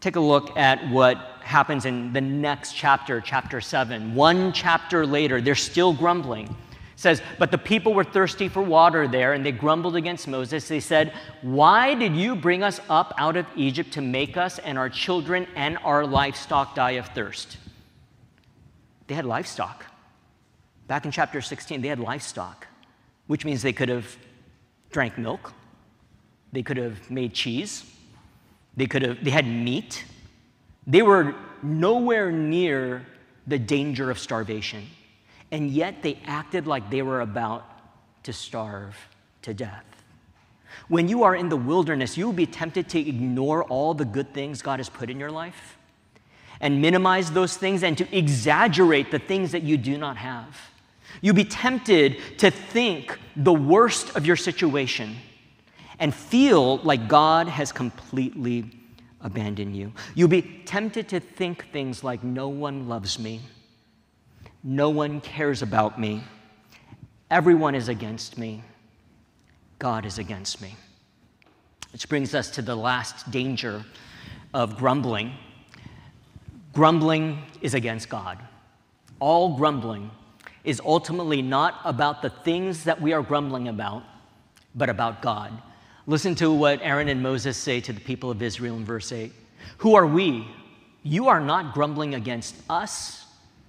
Take 0.00 0.16
a 0.16 0.20
look 0.20 0.56
at 0.56 0.90
what 0.90 1.31
happens 1.44 1.84
in 1.84 2.12
the 2.12 2.20
next 2.20 2.72
chapter, 2.72 3.20
chapter 3.20 3.60
7. 3.60 4.14
One 4.14 4.52
chapter 4.52 5.06
later, 5.06 5.40
they're 5.40 5.54
still 5.54 5.92
grumbling. 5.92 6.46
It 6.46 6.54
says, 6.96 7.22
But 7.38 7.50
the 7.50 7.58
people 7.58 7.94
were 7.94 8.04
thirsty 8.04 8.48
for 8.48 8.62
water 8.62 9.08
there, 9.08 9.32
and 9.32 9.44
they 9.44 9.52
grumbled 9.52 9.96
against 9.96 10.28
Moses. 10.28 10.68
They 10.68 10.80
said, 10.80 11.12
Why 11.42 11.94
did 11.94 12.16
you 12.16 12.34
bring 12.34 12.62
us 12.62 12.80
up 12.88 13.14
out 13.18 13.36
of 13.36 13.46
Egypt 13.56 13.92
to 13.94 14.00
make 14.00 14.36
us 14.36 14.58
and 14.58 14.78
our 14.78 14.88
children 14.88 15.46
and 15.54 15.78
our 15.78 16.06
livestock 16.06 16.74
die 16.74 16.92
of 16.92 17.06
thirst? 17.08 17.58
They 19.06 19.14
had 19.14 19.26
livestock. 19.26 19.86
Back 20.86 21.04
in 21.04 21.10
chapter 21.10 21.40
16, 21.40 21.80
they 21.80 21.88
had 21.88 22.00
livestock 22.00 22.66
which 23.26 23.44
means 23.44 23.62
they 23.62 23.72
could 23.72 23.88
have 23.88 24.16
drank 24.90 25.16
milk, 25.16 25.54
they 26.52 26.62
could 26.62 26.76
have 26.76 27.10
made 27.10 27.32
cheese, 27.32 27.90
they 28.76 28.86
could 28.86 29.02
have 29.02 29.24
they 29.24 29.30
had 29.30 29.46
meat. 29.46 30.04
They 30.86 31.02
were 31.02 31.34
nowhere 31.62 32.32
near 32.32 33.06
the 33.46 33.58
danger 33.58 34.10
of 34.10 34.18
starvation. 34.18 34.86
And 35.50 35.70
yet 35.70 36.02
they 36.02 36.18
acted 36.24 36.66
like 36.66 36.90
they 36.90 37.02
were 37.02 37.20
about 37.20 37.64
to 38.24 38.32
starve 38.32 38.96
to 39.42 39.52
death. 39.52 39.84
When 40.88 41.08
you 41.08 41.24
are 41.24 41.36
in 41.36 41.48
the 41.48 41.56
wilderness, 41.56 42.16
you 42.16 42.26
will 42.26 42.32
be 42.32 42.46
tempted 42.46 42.88
to 42.90 42.98
ignore 42.98 43.64
all 43.64 43.94
the 43.94 44.04
good 44.04 44.32
things 44.32 44.62
God 44.62 44.78
has 44.78 44.88
put 44.88 45.10
in 45.10 45.20
your 45.20 45.30
life 45.30 45.76
and 46.60 46.80
minimize 46.80 47.30
those 47.30 47.56
things 47.56 47.82
and 47.82 47.98
to 47.98 48.16
exaggerate 48.16 49.10
the 49.10 49.18
things 49.18 49.52
that 49.52 49.62
you 49.62 49.76
do 49.76 49.98
not 49.98 50.16
have. 50.16 50.58
You'll 51.20 51.34
be 51.34 51.44
tempted 51.44 52.38
to 52.38 52.50
think 52.50 53.18
the 53.36 53.52
worst 53.52 54.16
of 54.16 54.24
your 54.24 54.36
situation 54.36 55.16
and 55.98 56.14
feel 56.14 56.78
like 56.78 57.08
God 57.08 57.48
has 57.48 57.70
completely 57.70 58.70
abandon 59.22 59.74
you. 59.74 59.92
You'll 60.14 60.28
be 60.28 60.42
tempted 60.64 61.08
to 61.10 61.20
think 61.20 61.70
things 61.72 62.02
like, 62.02 62.22
no 62.22 62.48
one 62.48 62.88
loves 62.88 63.18
me, 63.18 63.40
no 64.62 64.90
one 64.90 65.20
cares 65.20 65.62
about 65.62 65.98
me, 65.98 66.22
everyone 67.30 67.74
is 67.74 67.88
against 67.88 68.38
me, 68.38 68.62
God 69.78 70.04
is 70.04 70.18
against 70.18 70.60
me. 70.60 70.76
Which 71.92 72.08
brings 72.08 72.34
us 72.34 72.50
to 72.52 72.62
the 72.62 72.74
last 72.74 73.30
danger 73.30 73.84
of 74.54 74.76
grumbling. 74.76 75.32
Grumbling 76.72 77.42
is 77.60 77.74
against 77.74 78.08
God. 78.08 78.38
All 79.20 79.56
grumbling 79.56 80.10
is 80.64 80.80
ultimately 80.84 81.42
not 81.42 81.80
about 81.84 82.22
the 82.22 82.30
things 82.30 82.84
that 82.84 83.00
we 83.00 83.12
are 83.12 83.22
grumbling 83.22 83.68
about, 83.68 84.02
but 84.74 84.88
about 84.88 85.20
God. 85.20 85.52
Listen 86.06 86.34
to 86.36 86.52
what 86.52 86.80
Aaron 86.82 87.08
and 87.08 87.22
Moses 87.22 87.56
say 87.56 87.80
to 87.80 87.92
the 87.92 88.00
people 88.00 88.30
of 88.30 88.42
Israel 88.42 88.76
in 88.76 88.84
verse 88.84 89.12
8 89.12 89.32
Who 89.78 89.94
are 89.94 90.06
we? 90.06 90.48
You 91.02 91.28
are 91.28 91.40
not 91.40 91.74
grumbling 91.74 92.14
against 92.14 92.54
us, 92.68 93.26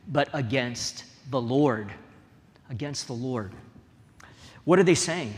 but 0.08 0.30
against 0.34 1.06
the 1.30 1.42
Lord. 1.42 1.92
Against 2.70 3.08
the 3.08 3.14
Lord. 3.14 3.52
What 4.64 4.80
are 4.80 4.84
they 4.84 4.96
saying? 4.96 5.34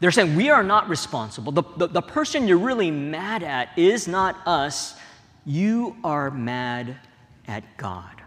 They're 0.00 0.10
saying, 0.10 0.36
We 0.36 0.50
are 0.50 0.62
not 0.62 0.88
responsible. 0.88 1.52
The, 1.52 1.64
the, 1.76 1.86
the 1.88 2.02
person 2.02 2.46
you're 2.46 2.58
really 2.58 2.90
mad 2.90 3.42
at 3.42 3.76
is 3.78 4.06
not 4.06 4.36
us. 4.46 4.96
You 5.46 5.96
are 6.04 6.30
mad 6.30 6.96
at 7.46 7.64
God. 7.78 8.22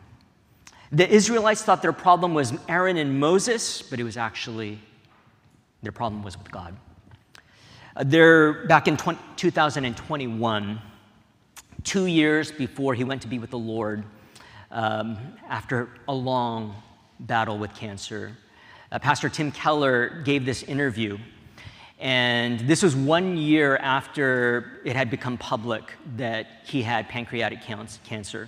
The 0.91 1.07
Israelites 1.07 1.61
thought 1.61 1.81
their 1.81 1.93
problem 1.93 2.33
was 2.33 2.53
Aaron 2.67 2.97
and 2.97 3.19
Moses, 3.19 3.81
but 3.81 3.99
it 3.99 4.03
was 4.03 4.17
actually 4.17 4.79
their 5.83 5.91
problem 5.91 6.23
was 6.23 6.37
with 6.37 6.51
God. 6.51 6.75
Uh, 7.93 8.03
there, 8.05 8.65
back 8.67 8.87
in 8.87 8.95
20, 8.95 9.19
2021, 9.35 10.81
two 11.83 12.05
years 12.05 12.49
before 12.49 12.93
he 12.93 13.03
went 13.03 13.21
to 13.21 13.27
be 13.27 13.37
with 13.37 13.49
the 13.49 13.59
Lord, 13.59 14.05
um, 14.71 15.17
after 15.49 15.89
a 16.07 16.13
long 16.13 16.73
battle 17.19 17.57
with 17.57 17.75
cancer, 17.75 18.37
uh, 18.93 18.99
Pastor 18.99 19.27
Tim 19.27 19.51
Keller 19.51 20.21
gave 20.23 20.45
this 20.45 20.63
interview. 20.63 21.17
And 21.99 22.61
this 22.61 22.81
was 22.81 22.95
one 22.95 23.35
year 23.35 23.75
after 23.75 24.79
it 24.85 24.95
had 24.95 25.11
become 25.11 25.37
public 25.37 25.83
that 26.15 26.47
he 26.63 26.81
had 26.81 27.09
pancreatic 27.09 27.59
cancer. 27.61 28.47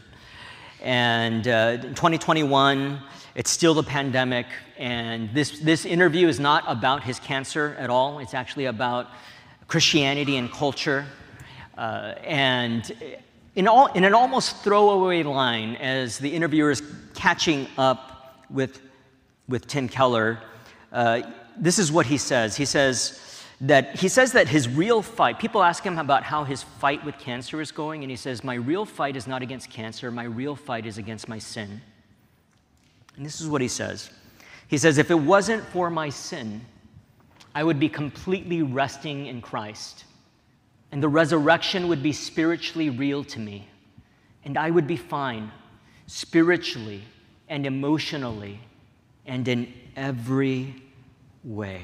And 0.81 1.45
uh, 1.47 1.77
2021, 1.77 2.97
it's 3.35 3.51
still 3.51 3.73
the 3.73 3.83
pandemic. 3.83 4.45
And 4.77 5.33
this, 5.33 5.59
this 5.59 5.83
interview 5.83 6.29
is 6.29 6.39
not 6.39 6.63
about 6.65 7.03
his 7.03 7.19
cancer 7.19 7.75
at 7.77 7.89
all. 7.89 8.19
It's 8.19 8.33
actually 8.33 8.65
about 8.65 9.07
Christianity 9.73 10.37
and 10.37 10.51
culture. 10.51 11.03
Uh, 11.75 12.13
and 12.23 12.95
in, 13.55 13.67
all, 13.67 13.87
in 13.93 14.03
an 14.03 14.13
almost 14.13 14.57
throwaway 14.57 15.23
line, 15.23 15.77
as 15.77 16.19
the 16.19 16.29
interviewer 16.29 16.69
is 16.69 16.83
catching 17.15 17.65
up 17.75 18.45
with, 18.51 18.81
with 19.49 19.65
Tim 19.65 19.89
Keller, 19.89 20.37
uh, 20.91 21.23
this 21.57 21.79
is 21.79 21.91
what 21.91 22.05
he 22.05 22.19
says. 22.19 22.55
He 22.55 22.65
says, 22.65 23.19
that 23.61 23.97
he 23.97 24.09
says 24.09 24.33
that 24.33 24.47
his 24.47 24.69
real 24.69 25.01
fight, 25.01 25.39
people 25.39 25.63
ask 25.63 25.83
him 25.83 25.97
about 25.97 26.21
how 26.21 26.43
his 26.43 26.61
fight 26.61 27.03
with 27.03 27.17
cancer 27.17 27.59
is 27.59 27.71
going, 27.71 28.03
and 28.03 28.11
he 28.11 28.15
says, 28.15 28.43
My 28.43 28.53
real 28.53 28.85
fight 28.85 29.15
is 29.15 29.25
not 29.25 29.41
against 29.41 29.71
cancer, 29.71 30.11
my 30.11 30.25
real 30.25 30.55
fight 30.55 30.85
is 30.85 30.99
against 30.99 31.27
my 31.27 31.39
sin. 31.39 31.81
And 33.17 33.25
this 33.25 33.41
is 33.41 33.47
what 33.47 33.61
he 33.61 33.67
says 33.67 34.11
He 34.67 34.77
says, 34.77 34.99
If 34.99 35.09
it 35.09 35.15
wasn't 35.15 35.65
for 35.65 35.89
my 35.89 36.09
sin, 36.09 36.61
I 37.55 37.63
would 37.63 37.79
be 37.79 37.89
completely 37.89 38.61
resting 38.61 39.27
in 39.27 39.41
Christ, 39.41 40.05
and 40.91 41.01
the 41.01 41.09
resurrection 41.09 41.87
would 41.87 42.01
be 42.01 42.13
spiritually 42.13 42.89
real 42.89 43.23
to 43.25 43.39
me, 43.39 43.67
and 44.43 44.57
I 44.57 44.69
would 44.69 44.87
be 44.87 44.97
fine 44.97 45.51
spiritually 46.07 47.03
and 47.47 47.65
emotionally 47.65 48.59
and 49.25 49.47
in 49.47 49.73
every 49.95 50.75
way. 51.43 51.81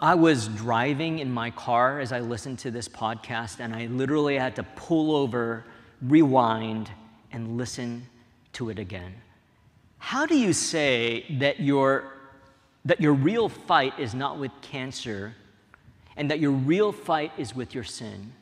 I 0.00 0.14
was 0.14 0.48
driving 0.48 1.18
in 1.18 1.30
my 1.30 1.50
car 1.50 2.00
as 2.00 2.10
I 2.10 2.20
listened 2.20 2.58
to 2.60 2.70
this 2.70 2.88
podcast, 2.88 3.60
and 3.60 3.74
I 3.74 3.86
literally 3.86 4.38
had 4.38 4.56
to 4.56 4.62
pull 4.62 5.14
over, 5.14 5.64
rewind, 6.00 6.90
and 7.32 7.58
listen 7.58 8.06
to 8.54 8.70
it 8.70 8.78
again. 8.78 9.12
How 9.98 10.24
do 10.24 10.38
you 10.38 10.54
say 10.54 11.26
that 11.38 11.60
your, 11.60 12.09
that 12.84 13.00
your 13.00 13.12
real 13.12 13.48
fight 13.48 13.98
is 13.98 14.14
not 14.14 14.38
with 14.38 14.52
cancer 14.62 15.34
and 16.16 16.30
that 16.30 16.40
your 16.40 16.50
real 16.50 16.92
fight 16.92 17.32
is 17.38 17.54
with 17.54 17.74
your 17.74 17.84
sin? 17.84 18.32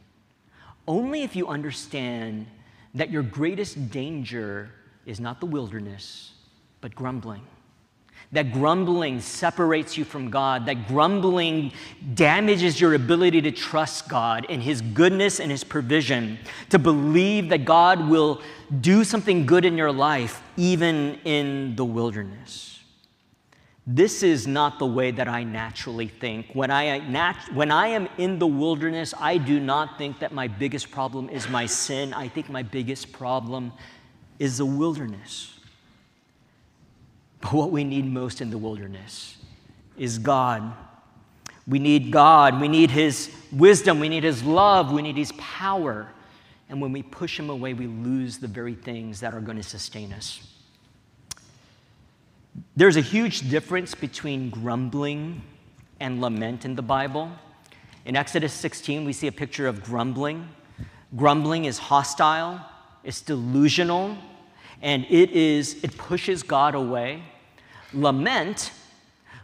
Only 0.87 1.22
if 1.22 1.37
you 1.37 1.48
understand 1.48 2.46
that 2.94 3.11
your 3.11 3.22
greatest 3.22 3.90
danger 3.90 4.70
is 5.07 5.20
not 5.20 5.40
the 5.40 5.46
wilderness, 5.46 6.33
but 6.81 6.94
grumbling 6.94 7.46
that 8.33 8.53
grumbling 8.53 9.20
separates 9.20 9.96
you 9.96 10.05
from 10.05 10.31
God, 10.31 10.66
that 10.66 10.87
grumbling 10.87 11.72
damages 12.14 12.81
your 12.81 12.94
ability 12.94 13.40
to 13.42 13.51
trust 13.51 14.09
God 14.09 14.44
in 14.46 14.61
His 14.61 14.83
goodness 14.83 15.40
and 15.40 15.51
His 15.51 15.64
provision, 15.64 16.38
to 16.68 16.79
believe 16.79 17.48
that 17.48 17.64
God 17.64 18.09
will 18.09 18.42
do 18.81 19.03
something 19.03 19.46
good 19.46 19.64
in 19.64 19.79
your 19.79 19.92
life, 19.92 20.42
even 20.57 21.18
in 21.24 21.74
the 21.77 21.85
wilderness. 21.85 22.78
This 23.90 24.22
is 24.22 24.46
not 24.46 24.79
the 24.79 24.85
way 24.85 25.12
that 25.12 25.29
I 25.29 25.44
naturally 25.44 26.09
think. 26.09 26.48
When 26.53 26.70
I, 26.70 26.98
nat- 26.98 27.48
when 27.55 27.70
I 27.70 27.88
am 27.88 28.07
in 28.18 28.38
the 28.38 28.46
wilderness, 28.46 29.14
I 29.18 29.38
do 29.38 29.59
not 29.59 29.96
think 29.96 30.18
that 30.18 30.31
my 30.31 30.46
biggest 30.46 30.90
problem 30.90 31.31
is 31.31 31.48
my 31.48 31.64
sin. 31.64 32.12
I 32.12 32.29
think 32.29 32.51
my 32.51 32.62
biggest 32.62 33.12
problem 33.12 33.72
is 34.38 34.59
the 34.59 34.66
wilderness. 34.66 35.59
But 37.40 37.55
what 37.55 37.70
we 37.70 37.83
need 37.83 38.05
most 38.05 38.42
in 38.42 38.51
the 38.51 38.59
wilderness 38.59 39.38
is 39.96 40.18
God. 40.18 40.70
We 41.66 41.79
need 41.79 42.12
God. 42.12 42.61
We 42.61 42.68
need 42.68 42.90
His 42.90 43.35
wisdom. 43.51 44.01
We 44.01 44.11
need 44.11 44.22
His 44.22 44.44
love. 44.44 44.92
We 44.92 45.01
need 45.01 45.16
His 45.16 45.33
power. 45.38 46.12
And 46.68 46.83
when 46.83 46.92
we 46.92 47.03
push 47.03 47.38
Him 47.38 47.48
away, 47.48 47.72
we 47.72 47.87
lose 47.87 48.37
the 48.37 48.48
very 48.48 48.74
things 48.74 49.20
that 49.20 49.33
are 49.33 49.40
going 49.40 49.57
to 49.57 49.62
sustain 49.62 50.12
us. 50.12 50.58
There's 52.77 52.97
a 52.97 53.03
huge 53.03 53.51
difference 53.51 53.94
between 53.94 54.51
grumbling 54.51 55.42
and 56.01 56.21
lament 56.21 56.64
in 56.64 56.75
the 56.75 56.83
Bible. 56.83 57.31
In 58.05 58.16
Exodus 58.16 58.53
16, 58.53 59.05
we 59.05 59.12
see 59.12 59.27
a 59.27 59.33
picture 59.33 59.66
of 59.66 59.83
grumbling. 59.83 60.49
Grumbling 61.16 61.64
is 61.64 61.79
hostile, 61.79 62.61
it's 63.05 63.21
delusional, 63.21 64.16
and 64.83 65.07
it 65.11 65.31
is 65.31 65.83
it 65.83 65.97
pushes 65.97 66.42
God 66.42 66.75
away. 66.75 67.23
Lament 67.92 68.71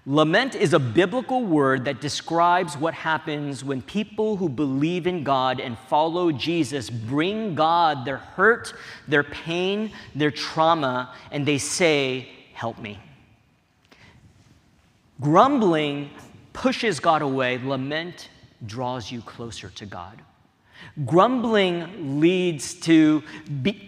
Lament 0.06 0.54
is 0.54 0.74
a 0.74 0.78
biblical 0.78 1.42
word 1.42 1.86
that 1.86 2.02
describes 2.02 2.76
what 2.76 2.92
happens 2.92 3.64
when 3.64 3.80
people 3.80 4.36
who 4.36 4.50
believe 4.50 5.06
in 5.06 5.24
God 5.24 5.60
and 5.60 5.78
follow 5.78 6.30
Jesus 6.30 6.90
bring 6.90 7.54
God 7.54 8.04
their 8.04 8.18
hurt, 8.18 8.74
their 9.08 9.22
pain, 9.22 9.92
their 10.14 10.30
trauma, 10.30 11.14
and 11.32 11.46
they 11.46 11.56
say, 11.56 12.28
Help 12.54 12.78
me. 12.78 12.98
Grumbling 15.20 16.10
pushes 16.52 17.00
God 17.00 17.20
away, 17.20 17.58
lament 17.58 18.30
draws 18.64 19.12
you 19.12 19.20
closer 19.20 19.68
to 19.70 19.84
God. 19.86 20.22
Grumbling 21.04 22.20
leads 22.20 22.74
to 22.74 23.22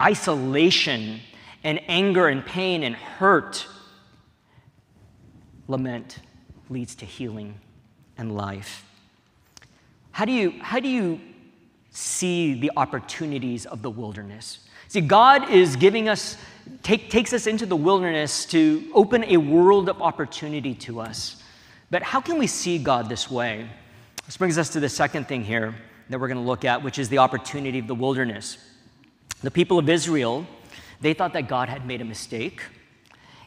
isolation 0.01 1.21
and 1.65 1.81
anger 1.89 2.29
and 2.29 2.45
pain 2.45 2.83
and 2.83 2.95
hurt. 2.95 3.67
Lament 5.69 6.21
leads 6.69 6.95
to 6.97 7.07
healing 7.07 7.61
and 8.19 8.37
life. 8.37 8.85
How 10.13 10.25
do 10.25 10.33
you, 10.33 10.55
how 10.61 10.81
do 10.81 10.89
you 10.89 11.21
see 11.91 12.55
the 12.55 12.73
opportunities 12.77 13.67
of 13.67 13.83
the 13.83 13.91
wilderness? 13.91 14.61
See, 14.89 15.01
God 15.01 15.51
is 15.51 15.77
giving 15.77 16.09
us, 16.09 16.37
take, 16.83 17.11
takes 17.11 17.33
us 17.33 17.47
into 17.47 17.67
the 17.67 17.77
wilderness 17.77 18.45
to 18.47 18.85
open 18.95 19.25
a 19.25 19.37
world 19.37 19.89
of 19.89 20.01
opportunity 20.03 20.75
to 20.75 21.01
us. 21.01 21.43
But 21.91 22.03
how 22.03 22.21
can 22.21 22.39
we 22.39 22.47
see 22.47 22.79
God 22.79 23.09
this 23.09 23.31
way? 23.31 23.69
This 24.27 24.37
brings 24.37 24.59
us 24.59 24.71
to 24.71 24.81
the 24.81 24.89
second 24.89 25.29
thing 25.29 25.45
here 25.45 25.75
that 26.09 26.19
we're 26.21 26.29
going 26.29 26.41
to 26.41 26.47
look 26.47 26.65
at, 26.65 26.83
which 26.83 26.99
is 26.99 27.09
the 27.09 27.19
opportunity 27.19 27.79
of 27.79 27.87
the 27.87 27.95
wilderness. 27.95 28.59
The 29.43 29.51
people 29.51 29.79
of 29.79 29.89
Israel 29.89 30.47
they 31.01 31.15
thought 31.15 31.33
that 31.35 31.49
God 31.49 31.69
had 31.69 31.87
made 31.87 32.01
a 32.01 32.05
mistake. 32.05 32.63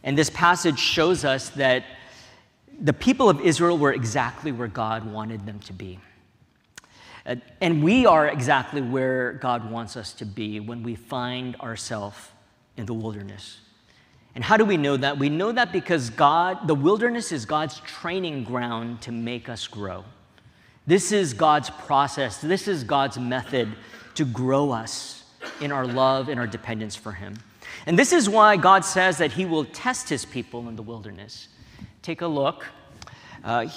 And 0.03 0.17
this 0.17 0.29
passage 0.29 0.79
shows 0.79 1.25
us 1.25 1.49
that 1.49 1.83
the 2.79 2.93
people 2.93 3.29
of 3.29 3.41
Israel 3.41 3.77
were 3.77 3.91
exactly 3.91 4.51
where 4.51 4.67
God 4.67 5.11
wanted 5.11 5.45
them 5.45 5.59
to 5.61 5.73
be. 5.73 5.99
And 7.59 7.83
we 7.83 8.05
are 8.05 8.27
exactly 8.27 8.81
where 8.81 9.33
God 9.33 9.69
wants 9.69 9.97
us 9.97 10.13
to 10.13 10.25
be 10.25 10.59
when 10.59 10.83
we 10.83 10.95
find 10.95 11.55
ourselves 11.57 12.17
in 12.79 12.85
the 12.85 12.93
wilderness. 12.93 13.59
And 14.35 14.43
how 14.43 14.55
do 14.55 14.63
we 14.63 14.77
know 14.77 14.95
that? 14.95 15.19
We 15.19 15.27
know 15.27 15.51
that 15.51 15.73
because 15.73 16.09
God, 16.09 16.65
the 16.65 16.73
wilderness 16.75 17.33
is 17.33 17.45
God's 17.45 17.79
training 17.81 18.45
ground 18.45 19.01
to 19.01 19.11
make 19.11 19.49
us 19.49 19.67
grow. 19.67 20.05
This 20.87 21.11
is 21.11 21.33
God's 21.33 21.69
process, 21.69 22.39
this 22.39 22.67
is 22.67 22.83
God's 22.83 23.19
method 23.19 23.69
to 24.15 24.25
grow 24.25 24.71
us 24.71 25.23
in 25.59 25.71
our 25.71 25.85
love 25.85 26.29
and 26.29 26.39
our 26.39 26.47
dependence 26.47 26.95
for 26.95 27.11
Him. 27.11 27.35
And 27.85 27.99
this 27.99 28.13
is 28.13 28.29
why 28.29 28.55
God 28.55 28.85
says 28.85 29.17
that 29.17 29.33
He 29.33 29.45
will 29.45 29.65
test 29.65 30.07
His 30.07 30.23
people 30.23 30.69
in 30.69 30.75
the 30.77 30.81
wilderness. 30.81 31.49
Take 32.01 32.21
a 32.21 32.27
look. 32.27 32.65
Uh, 33.43 33.67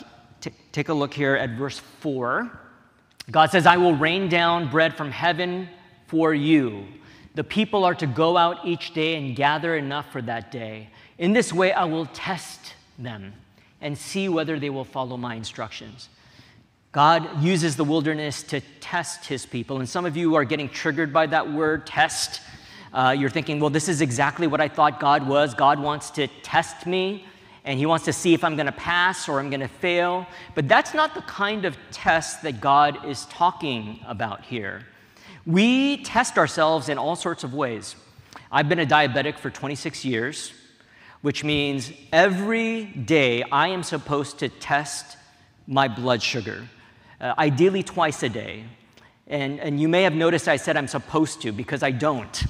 t- 0.41 0.53
take 0.71 0.89
a 0.91 0.95
look 0.95 1.13
here 1.13 1.35
at 1.35 1.51
verse 1.51 1.81
4. 2.01 2.51
God 3.31 3.51
says, 3.51 3.67
I 3.67 3.77
will 3.79 3.95
rain 3.95 4.29
down 4.29 4.71
bread 4.71 4.97
from 4.97 5.11
heaven 5.11 5.69
for 6.07 6.33
you. 6.33 6.87
The 7.35 7.45
people 7.45 7.85
are 7.85 7.95
to 7.95 8.07
go 8.07 8.37
out 8.37 8.67
each 8.67 8.93
day 8.93 9.17
and 9.17 9.35
gather 9.35 9.77
enough 9.77 10.13
for 10.13 10.21
that 10.23 10.51
day. 10.51 10.91
In 11.19 11.33
this 11.33 11.53
way, 11.53 11.73
I 11.73 11.85
will 11.85 12.07
test 12.07 12.75
them 12.99 13.33
and 13.81 13.97
see 13.97 14.29
whether 14.29 14.59
they 14.59 14.71
will 14.71 14.85
follow 14.85 15.17
my 15.17 15.35
instructions. 15.35 16.09
God 16.93 17.43
uses 17.43 17.77
the 17.77 17.85
wilderness 17.85 18.43
to 18.45 18.61
test 18.81 19.25
his 19.25 19.47
people. 19.47 19.79
And 19.79 19.89
some 19.89 20.05
of 20.05 20.15
you 20.15 20.35
are 20.35 20.45
getting 20.45 20.69
triggered 20.69 21.11
by 21.11 21.27
that 21.27 21.51
word, 21.51 21.87
test. 21.87 22.43
Uh, 22.93 23.15
you're 23.19 23.31
thinking, 23.31 23.61
well, 23.61 23.71
this 23.71 23.89
is 23.89 24.03
exactly 24.03 24.47
what 24.47 24.61
I 24.61 24.69
thought 24.69 25.01
God 25.01 25.27
was. 25.27 25.55
God 25.55 25.81
wants 25.81 26.11
to 26.11 26.27
test 26.43 26.87
me, 26.87 27.25
and 27.65 27.79
he 27.79 27.87
wants 27.87 28.05
to 28.05 28.13
see 28.13 28.35
if 28.35 28.45
I'm 28.45 28.57
going 28.57 28.67
to 28.67 28.73
pass 28.73 29.27
or 29.27 29.41
I'm 29.41 29.49
going 29.49 29.61
to 29.61 29.69
fail. 29.69 30.27
But 30.55 30.69
that's 30.69 30.93
not 30.93 31.15
the 31.15 31.23
kind 31.23 31.65
of 31.65 31.79
test 31.91 32.43
that 32.43 32.61
God 32.61 33.07
is 33.07 33.25
talking 33.27 34.01
about 34.07 34.45
here. 34.45 34.87
We 35.47 36.03
test 36.05 36.39
ourselves 36.39 36.89
in 36.89 36.99
all 36.99 37.17
sorts 37.17 37.43
of 37.43 37.53
ways. 37.53 37.97
I've 38.51 38.69
been 38.69 38.79
a 38.79 38.87
diabetic 38.87 39.39
for 39.39 39.51
26 39.51 40.05
years, 40.05 40.53
which 41.23 41.43
means 41.43 41.91
every 42.13 42.85
day 42.85 43.43
I 43.43 43.69
am 43.69 43.83
supposed 43.83 44.39
to 44.41 44.49
test 44.49 45.17
my 45.67 45.89
blood 45.89 46.23
sugar 46.23 46.69
uh, 47.21 47.35
ideally 47.39 47.83
twice 47.83 48.23
a 48.23 48.29
day. 48.29 48.65
And, 49.27 49.61
and 49.61 49.81
you 49.81 49.89
may 49.89 50.03
have 50.03 50.15
noticed 50.15 50.49
I 50.49 50.57
said 50.57 50.77
I'm 50.77 50.89
supposed 50.89 51.43
to 51.43 51.53
because 51.53 51.83
I 51.83 51.93
don't, 51.93 52.45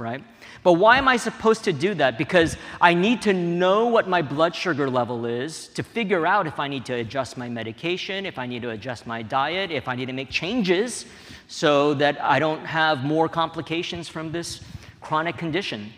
right? 0.00 0.24
But 0.62 0.74
why 0.74 0.98
am 0.98 1.06
I 1.06 1.16
supposed 1.16 1.64
to 1.64 1.72
do 1.72 1.94
that? 1.94 2.18
Because 2.18 2.56
I 2.80 2.94
need 2.94 3.22
to 3.22 3.32
know 3.32 3.86
what 3.86 4.08
my 4.08 4.22
blood 4.22 4.54
sugar 4.54 4.90
level 4.90 5.26
is 5.26 5.68
to 5.68 5.82
figure 5.82 6.26
out 6.26 6.46
if 6.46 6.58
I 6.58 6.68
need 6.68 6.84
to 6.86 6.94
adjust 6.94 7.36
my 7.36 7.48
medication, 7.48 8.26
if 8.26 8.38
I 8.38 8.46
need 8.46 8.62
to 8.62 8.70
adjust 8.70 9.06
my 9.06 9.22
diet, 9.22 9.70
if 9.70 9.86
I 9.86 9.94
need 9.94 10.06
to 10.06 10.12
make 10.12 10.30
changes 10.30 11.06
so 11.48 11.94
that 11.94 12.20
I 12.20 12.38
don't 12.38 12.64
have 12.64 13.04
more 13.04 13.28
complications 13.28 14.08
from 14.08 14.32
this 14.32 14.60
chronic 15.00 15.36
condition. 15.36 15.92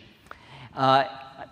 Uh, 0.75 1.05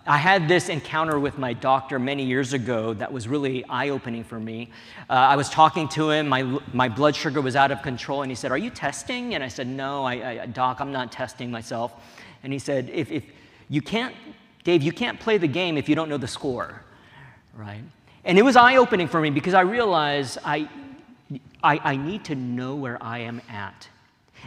I 0.05 0.17
had 0.17 0.47
this 0.47 0.69
encounter 0.69 1.19
with 1.19 1.37
my 1.37 1.53
doctor 1.53 1.99
many 1.99 2.23
years 2.23 2.53
ago 2.53 2.93
that 2.95 3.11
was 3.11 3.27
really 3.27 3.63
eye 3.65 3.89
opening 3.89 4.23
for 4.23 4.39
me. 4.39 4.69
Uh, 5.09 5.13
I 5.13 5.35
was 5.35 5.47
talking 5.49 5.87
to 5.89 6.09
him, 6.09 6.27
my, 6.27 6.59
my 6.73 6.89
blood 6.89 7.15
sugar 7.15 7.39
was 7.39 7.55
out 7.55 7.71
of 7.71 7.83
control, 7.83 8.23
and 8.23 8.31
he 8.31 8.35
said, 8.35 8.51
Are 8.51 8.57
you 8.57 8.71
testing? 8.71 9.35
And 9.35 9.43
I 9.43 9.47
said, 9.47 9.67
No, 9.67 10.03
I, 10.03 10.41
I, 10.41 10.45
Doc, 10.47 10.79
I'm 10.79 10.91
not 10.91 11.11
testing 11.11 11.51
myself. 11.51 11.93
And 12.43 12.51
he 12.53 12.59
said, 12.59 12.89
if, 12.93 13.11
if 13.11 13.23
you 13.69 13.81
can't, 13.81 14.15
Dave, 14.63 14.81
you 14.81 14.91
can't 14.91 15.19
play 15.19 15.37
the 15.37 15.47
game 15.47 15.77
if 15.77 15.87
you 15.89 15.95
don't 15.95 16.09
know 16.09 16.17
the 16.17 16.27
score, 16.27 16.83
right? 17.55 17.81
And 18.23 18.37
it 18.37 18.43
was 18.43 18.55
eye 18.55 18.77
opening 18.77 19.07
for 19.07 19.19
me 19.19 19.29
because 19.29 19.53
I 19.53 19.61
realized 19.61 20.37
I, 20.43 20.69
I, 21.63 21.79
I 21.83 21.95
need 21.95 22.25
to 22.25 22.35
know 22.35 22.75
where 22.75 23.01
I 23.01 23.19
am 23.19 23.41
at. 23.49 23.87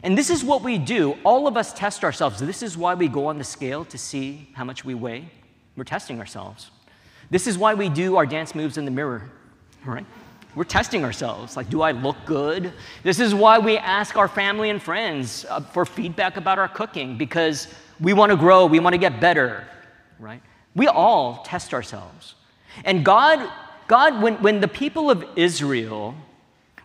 And 0.02 0.18
this 0.18 0.30
is 0.30 0.42
what 0.42 0.62
we 0.62 0.78
do. 0.78 1.16
All 1.24 1.46
of 1.46 1.56
us 1.56 1.72
test 1.72 2.04
ourselves. 2.04 2.40
This 2.40 2.62
is 2.62 2.76
why 2.76 2.94
we 2.94 3.08
go 3.08 3.26
on 3.26 3.38
the 3.38 3.44
scale 3.44 3.84
to 3.86 3.98
see 3.98 4.48
how 4.54 4.64
much 4.64 4.84
we 4.84 4.94
weigh. 4.94 5.28
We're 5.76 5.84
testing 5.84 6.18
ourselves. 6.18 6.70
This 7.30 7.46
is 7.46 7.56
why 7.56 7.74
we 7.74 7.88
do 7.88 8.16
our 8.16 8.26
dance 8.26 8.54
moves 8.54 8.76
in 8.76 8.84
the 8.84 8.90
mirror, 8.90 9.30
right? 9.84 10.06
We're 10.54 10.64
testing 10.64 11.04
ourselves. 11.04 11.56
Like, 11.56 11.68
do 11.68 11.82
I 11.82 11.90
look 11.90 12.16
good? 12.26 12.72
This 13.02 13.18
is 13.18 13.34
why 13.34 13.58
we 13.58 13.76
ask 13.76 14.16
our 14.16 14.28
family 14.28 14.70
and 14.70 14.80
friends 14.80 15.44
uh, 15.48 15.60
for 15.60 15.84
feedback 15.84 16.36
about 16.36 16.58
our 16.58 16.68
cooking 16.68 17.18
because 17.18 17.68
we 18.00 18.12
want 18.12 18.30
to 18.30 18.36
grow, 18.36 18.66
we 18.66 18.78
want 18.78 18.94
to 18.94 18.98
get 18.98 19.20
better, 19.20 19.66
right? 20.18 20.40
We 20.74 20.86
all 20.86 21.42
test 21.44 21.74
ourselves. 21.74 22.34
And 22.84 23.04
God, 23.04 23.50
God 23.88 24.22
when, 24.22 24.34
when 24.42 24.60
the 24.60 24.68
people 24.68 25.10
of 25.10 25.24
Israel, 25.36 26.14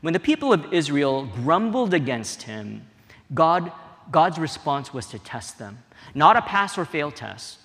when 0.01 0.13
the 0.13 0.19
people 0.19 0.51
of 0.53 0.73
Israel 0.73 1.25
grumbled 1.25 1.93
against 1.93 2.43
him, 2.43 2.85
God, 3.33 3.71
God's 4.11 4.39
response 4.39 4.93
was 4.93 5.07
to 5.07 5.19
test 5.19 5.59
them. 5.59 5.79
Not 6.15 6.35
a 6.37 6.41
pass 6.41 6.77
or 6.77 6.85
fail 6.85 7.11
test, 7.11 7.59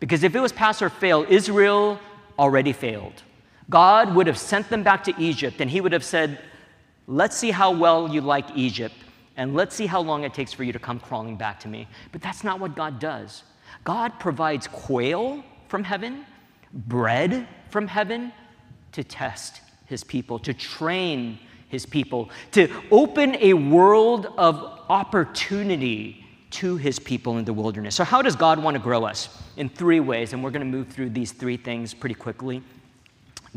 because 0.00 0.22
if 0.22 0.34
it 0.34 0.40
was 0.40 0.52
pass 0.52 0.82
or 0.82 0.90
fail, 0.90 1.24
Israel 1.28 1.98
already 2.38 2.72
failed. 2.72 3.22
God 3.68 4.14
would 4.14 4.26
have 4.26 4.38
sent 4.38 4.68
them 4.68 4.82
back 4.82 5.04
to 5.04 5.14
Egypt 5.18 5.60
and 5.60 5.70
he 5.70 5.80
would 5.80 5.92
have 5.92 6.04
said, 6.04 6.38
Let's 7.08 7.36
see 7.36 7.52
how 7.52 7.70
well 7.70 8.08
you 8.08 8.20
like 8.20 8.46
Egypt 8.56 8.94
and 9.36 9.54
let's 9.54 9.76
see 9.76 9.86
how 9.86 10.00
long 10.00 10.24
it 10.24 10.34
takes 10.34 10.52
for 10.52 10.64
you 10.64 10.72
to 10.72 10.78
come 10.78 10.98
crawling 10.98 11.36
back 11.36 11.60
to 11.60 11.68
me. 11.68 11.86
But 12.10 12.22
that's 12.22 12.42
not 12.42 12.58
what 12.58 12.74
God 12.74 12.98
does. 12.98 13.44
God 13.84 14.18
provides 14.18 14.66
quail 14.66 15.44
from 15.68 15.84
heaven, 15.84 16.24
bread 16.72 17.46
from 17.70 17.86
heaven 17.86 18.32
to 18.92 19.04
test 19.04 19.60
his 19.86 20.02
people, 20.02 20.38
to 20.40 20.54
train 20.54 21.38
his 21.68 21.86
people, 21.86 22.30
to 22.52 22.68
open 22.90 23.36
a 23.36 23.52
world 23.52 24.26
of 24.38 24.80
opportunity 24.88 26.24
to 26.50 26.76
his 26.76 26.98
people 26.98 27.38
in 27.38 27.44
the 27.44 27.52
wilderness. 27.52 27.94
So, 27.94 28.04
how 28.04 28.22
does 28.22 28.36
God 28.36 28.58
want 28.62 28.76
to 28.76 28.82
grow 28.82 29.04
us? 29.04 29.42
In 29.56 29.68
three 29.68 30.00
ways, 30.00 30.32
and 30.32 30.42
we're 30.42 30.50
going 30.50 30.60
to 30.60 30.76
move 30.76 30.88
through 30.88 31.10
these 31.10 31.32
three 31.32 31.56
things 31.56 31.92
pretty 31.92 32.14
quickly. 32.14 32.62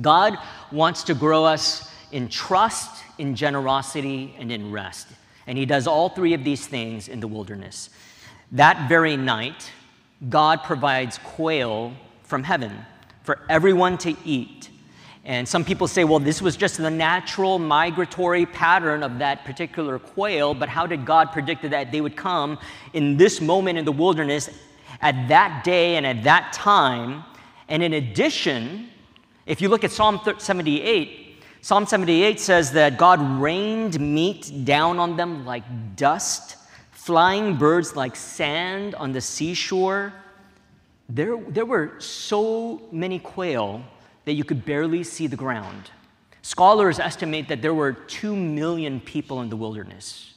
God 0.02 0.38
wants 0.72 1.04
to 1.04 1.14
grow 1.14 1.46
us 1.46 1.92
in 2.12 2.30
trust, 2.30 3.04
in 3.18 3.36
generosity, 3.36 4.36
and 4.40 4.52
in 4.52 4.72
rest. 4.72 5.08
And 5.48 5.58
he 5.58 5.66
does 5.66 5.88
all 5.88 6.10
three 6.10 6.34
of 6.34 6.44
these 6.44 6.68
things 6.68 7.08
in 7.08 7.20
the 7.20 7.28
wilderness. 7.28 7.90
That 8.52 8.90
very 8.90 9.18
night, 9.18 9.72
God 10.28 10.64
provides 10.64 11.18
quail 11.20 11.94
from 12.24 12.44
heaven 12.44 12.86
for 13.24 13.40
everyone 13.50 13.98
to 14.00 14.16
eat. 14.26 14.70
And 15.26 15.48
some 15.48 15.64
people 15.64 15.88
say, 15.88 16.04
well, 16.04 16.20
this 16.20 16.42
was 16.42 16.58
just 16.58 16.78
the 16.78 16.90
natural 16.90 17.60
migratory 17.60 18.46
pattern 18.46 19.04
of 19.04 19.20
that 19.20 19.46
particular 19.46 20.00
quail, 20.00 20.54
but 20.54 20.70
how 20.70 20.88
did 20.88 21.06
God 21.06 21.32
predict 21.32 21.70
that 21.70 21.92
they 21.92 22.02
would 22.02 22.16
come 22.16 22.58
in 22.94 23.18
this 23.18 23.40
moment 23.40 23.78
in 23.78 23.86
the 23.86 23.92
wilderness 23.92 24.50
at 25.02 25.28
that 25.28 25.64
day 25.64 25.98
and 25.98 26.06
at 26.08 26.24
that 26.24 26.54
time? 26.54 27.24
And 27.68 27.84
in 27.84 27.94
addition, 27.94 28.90
if 29.50 29.62
you 29.62 29.68
look 29.68 29.84
at 29.84 29.92
Psalm 29.92 30.22
78, 30.38 31.42
Psalm 31.62 31.88
78 31.88 32.40
says 32.40 32.72
that 32.74 33.00
God 33.00 33.20
rained 33.42 34.00
meat 34.00 34.64
down 34.64 35.00
on 35.00 35.18
them 35.18 35.44
like 35.44 35.64
dust, 35.96 36.56
flying 36.92 37.58
birds 37.58 37.96
like 37.96 38.16
sand 38.16 38.94
on 38.94 39.12
the 39.12 39.20
seashore. 39.20 40.14
There, 41.10 41.36
there 41.48 41.66
were 41.66 42.00
so 42.00 42.80
many 42.92 43.18
quail 43.18 43.84
that 44.26 44.34
you 44.34 44.44
could 44.44 44.64
barely 44.66 45.04
see 45.04 45.26
the 45.26 45.36
ground. 45.36 45.90
Scholars 46.44 47.00
estimate 47.00 47.48
that 47.48 47.64
there 47.64 47.74
were 47.74 47.94
2 47.94 48.36
million 48.36 49.02
people 49.02 49.42
in 49.42 49.50
the 49.50 49.58
wilderness. 49.58 50.36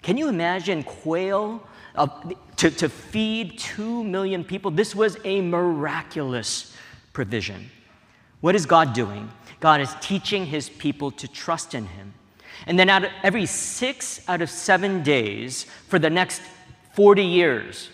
Can 0.00 0.16
you 0.16 0.28
imagine 0.28 0.84
quail 0.84 1.60
uh, 1.96 2.06
to, 2.58 2.70
to 2.70 2.88
feed 2.88 3.58
2 3.58 4.04
million 4.04 4.44
people? 4.44 4.70
This 4.70 4.94
was 4.94 5.16
a 5.24 5.40
miraculous 5.40 6.72
provision. 7.12 7.68
What 8.44 8.54
is 8.54 8.66
God 8.66 8.92
doing? 8.92 9.30
God 9.58 9.80
is 9.80 9.96
teaching 10.02 10.44
his 10.44 10.68
people 10.68 11.10
to 11.12 11.26
trust 11.26 11.72
in 11.72 11.86
him. 11.86 12.12
And 12.66 12.78
then 12.78 12.90
out 12.90 13.04
of 13.04 13.10
every 13.22 13.46
six 13.46 14.20
out 14.28 14.42
of 14.42 14.50
seven 14.50 15.02
days 15.02 15.64
for 15.88 15.98
the 15.98 16.10
next 16.10 16.42
40 16.92 17.24
years, 17.24 17.88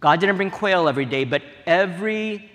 God 0.00 0.18
didn't 0.18 0.38
bring 0.38 0.50
quail 0.50 0.88
every 0.88 1.04
day, 1.04 1.22
but 1.22 1.42
every 1.66 2.50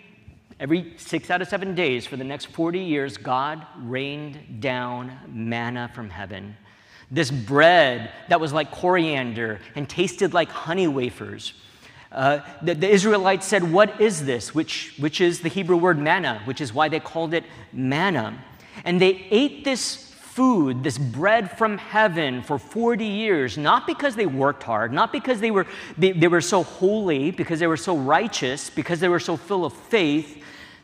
Every 0.60 0.94
six 0.98 1.30
out 1.30 1.42
of 1.42 1.48
seven 1.48 1.74
days 1.76 2.08
for 2.08 2.18
the 2.18 2.24
next 2.24 2.48
40 2.48 2.80
years, 2.80 3.16
God 3.16 3.66
rained 3.78 4.60
down 4.60 5.16
manna 5.28 5.90
from 5.94 6.10
heaven. 6.10 6.58
This 7.12 7.30
bread 7.30 8.12
that 8.28 8.42
was 8.42 8.52
like 8.54 8.72
coriander 8.72 9.60
and 9.76 9.88
tasted 9.88 10.34
like 10.34 10.50
honey 10.50 10.88
wafers. 10.88 11.54
Uh, 12.12 12.40
the, 12.62 12.74
the, 12.74 12.90
Israelites 12.90 13.46
said, 13.46 13.72
What 13.72 14.00
is 14.00 14.26
this? 14.26 14.56
Which, 14.56 14.94
which 14.98 15.20
is 15.20 15.42
the 15.42 15.50
Hebrew 15.50 15.78
word 15.78 16.00
manna, 16.00 16.42
which 16.46 16.62
is 16.62 16.74
why 16.74 16.88
they 16.88 17.00
called 17.00 17.34
it 17.34 17.44
manna. 17.74 18.42
And 18.86 19.02
they 19.02 19.28
ate 19.30 19.64
this 19.66 20.08
food, 20.38 20.84
this 20.84 20.98
bread 20.98 21.58
from 21.58 21.78
heaven 21.80 22.44
for 22.44 22.60
40 22.60 23.06
years, 23.06 23.58
not 23.58 23.88
because 23.88 24.16
they 24.16 24.28
worked 24.28 24.64
hard, 24.64 24.94
not 24.94 25.12
because 25.12 25.40
they 25.40 25.52
were, 25.52 25.66
they, 25.98 26.12
they 26.12 26.28
were 26.28 26.42
so 26.42 26.64
holy, 26.64 27.32
because 27.32 27.60
they 27.60 27.68
were 27.68 27.76
so 27.76 27.98
righteous, 27.98 28.70
because 28.70 29.00
they 29.00 29.10
were 29.10 29.20
so 29.20 29.36
full 29.36 29.66
of 29.66 29.74
faith, 29.74 30.44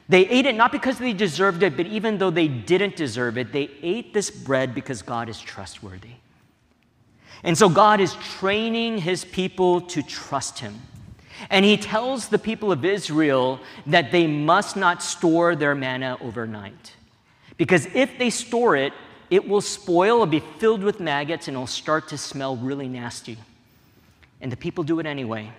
they 0.09 0.27
ate 0.27 0.45
it 0.45 0.55
not 0.55 0.71
because 0.71 0.97
they 0.97 1.13
deserved 1.13 1.63
it, 1.63 1.77
but 1.77 1.85
even 1.85 2.17
though 2.17 2.31
they 2.31 2.47
didn't 2.47 2.95
deserve 2.95 3.37
it, 3.37 3.53
they 3.53 3.69
ate 3.81 4.13
this 4.13 4.29
bread 4.29 4.75
because 4.75 5.01
God 5.01 5.29
is 5.29 5.39
trustworthy. 5.39 6.15
And 7.43 7.57
so 7.57 7.69
God 7.69 8.01
is 8.01 8.15
training 8.39 8.97
his 8.97 9.23
people 9.23 9.81
to 9.81 10.01
trust 10.01 10.59
him. 10.59 10.79
And 11.49 11.65
he 11.65 11.77
tells 11.77 12.29
the 12.29 12.39
people 12.39 12.71
of 12.71 12.85
Israel 12.85 13.59
that 13.85 14.11
they 14.11 14.27
must 14.27 14.75
not 14.75 15.03
store 15.03 15.55
their 15.55 15.75
manna 15.75 16.17
overnight. 16.21 16.95
Because 17.57 17.87
if 17.93 18.17
they 18.17 18.29
store 18.29 18.75
it, 18.75 18.93
it 19.29 19.47
will 19.47 19.61
spoil, 19.61 20.15
it'll 20.15 20.25
be 20.27 20.43
filled 20.59 20.83
with 20.83 20.99
maggots, 20.99 21.47
and 21.47 21.55
it'll 21.55 21.67
start 21.67 22.09
to 22.09 22.17
smell 22.17 22.55
really 22.55 22.87
nasty. 22.87 23.37
And 24.41 24.51
the 24.51 24.57
people 24.57 24.83
do 24.83 24.99
it 24.99 25.05
anyway. 25.05 25.51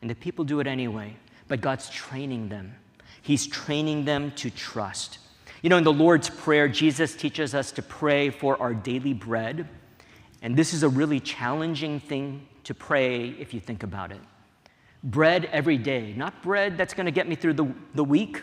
And 0.00 0.10
the 0.10 0.14
people 0.14 0.44
do 0.44 0.60
it 0.60 0.66
anyway. 0.66 1.16
But 1.48 1.60
God's 1.60 1.88
training 1.90 2.48
them. 2.48 2.74
He's 3.22 3.46
training 3.46 4.04
them 4.04 4.30
to 4.36 4.50
trust. 4.50 5.18
You 5.62 5.70
know, 5.70 5.78
in 5.78 5.84
the 5.84 5.92
Lord's 5.92 6.30
Prayer, 6.30 6.68
Jesus 6.68 7.16
teaches 7.16 7.54
us 7.54 7.72
to 7.72 7.82
pray 7.82 8.30
for 8.30 8.60
our 8.60 8.74
daily 8.74 9.14
bread. 9.14 9.66
And 10.40 10.56
this 10.56 10.72
is 10.72 10.82
a 10.82 10.88
really 10.88 11.18
challenging 11.18 11.98
thing 11.98 12.46
to 12.64 12.74
pray 12.74 13.30
if 13.30 13.52
you 13.52 13.60
think 13.60 13.82
about 13.82 14.12
it. 14.12 14.20
Bread 15.04 15.46
every 15.46 15.78
day, 15.78 16.12
not 16.16 16.42
bread 16.42 16.76
that's 16.76 16.94
going 16.94 17.06
to 17.06 17.12
get 17.12 17.28
me 17.28 17.34
through 17.34 17.54
the, 17.54 17.72
the 17.94 18.04
week, 18.04 18.42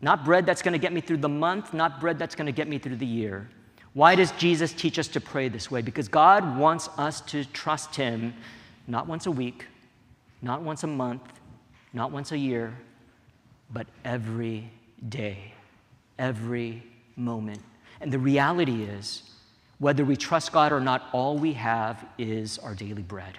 not 0.00 0.24
bread 0.24 0.44
that's 0.44 0.60
going 0.60 0.72
to 0.72 0.78
get 0.78 0.92
me 0.92 1.00
through 1.00 1.16
the 1.18 1.28
month, 1.28 1.72
not 1.72 2.00
bread 2.00 2.18
that's 2.18 2.34
going 2.34 2.46
to 2.46 2.52
get 2.52 2.68
me 2.68 2.78
through 2.78 2.96
the 2.96 3.06
year. 3.06 3.48
Why 3.94 4.16
does 4.16 4.32
Jesus 4.32 4.72
teach 4.72 4.98
us 4.98 5.08
to 5.08 5.20
pray 5.20 5.48
this 5.48 5.70
way? 5.70 5.80
Because 5.80 6.08
God 6.08 6.58
wants 6.58 6.88
us 6.98 7.20
to 7.22 7.44
trust 7.46 7.94
Him 7.94 8.34
not 8.86 9.06
once 9.06 9.26
a 9.26 9.30
week, 9.30 9.66
not 10.42 10.62
once 10.62 10.82
a 10.82 10.88
month, 10.88 11.22
not 11.92 12.10
once 12.10 12.32
a 12.32 12.38
year, 12.38 12.76
but 13.72 13.86
every 14.04 14.70
day, 15.08 15.54
every 16.18 16.82
moment. 17.16 17.62
And 18.00 18.12
the 18.12 18.18
reality 18.18 18.82
is, 18.82 19.22
whether 19.78 20.04
we 20.04 20.16
trust 20.16 20.52
God 20.52 20.72
or 20.72 20.80
not, 20.80 21.08
all 21.12 21.38
we 21.38 21.52
have 21.54 22.04
is 22.18 22.58
our 22.58 22.74
daily 22.74 23.02
bread. 23.02 23.38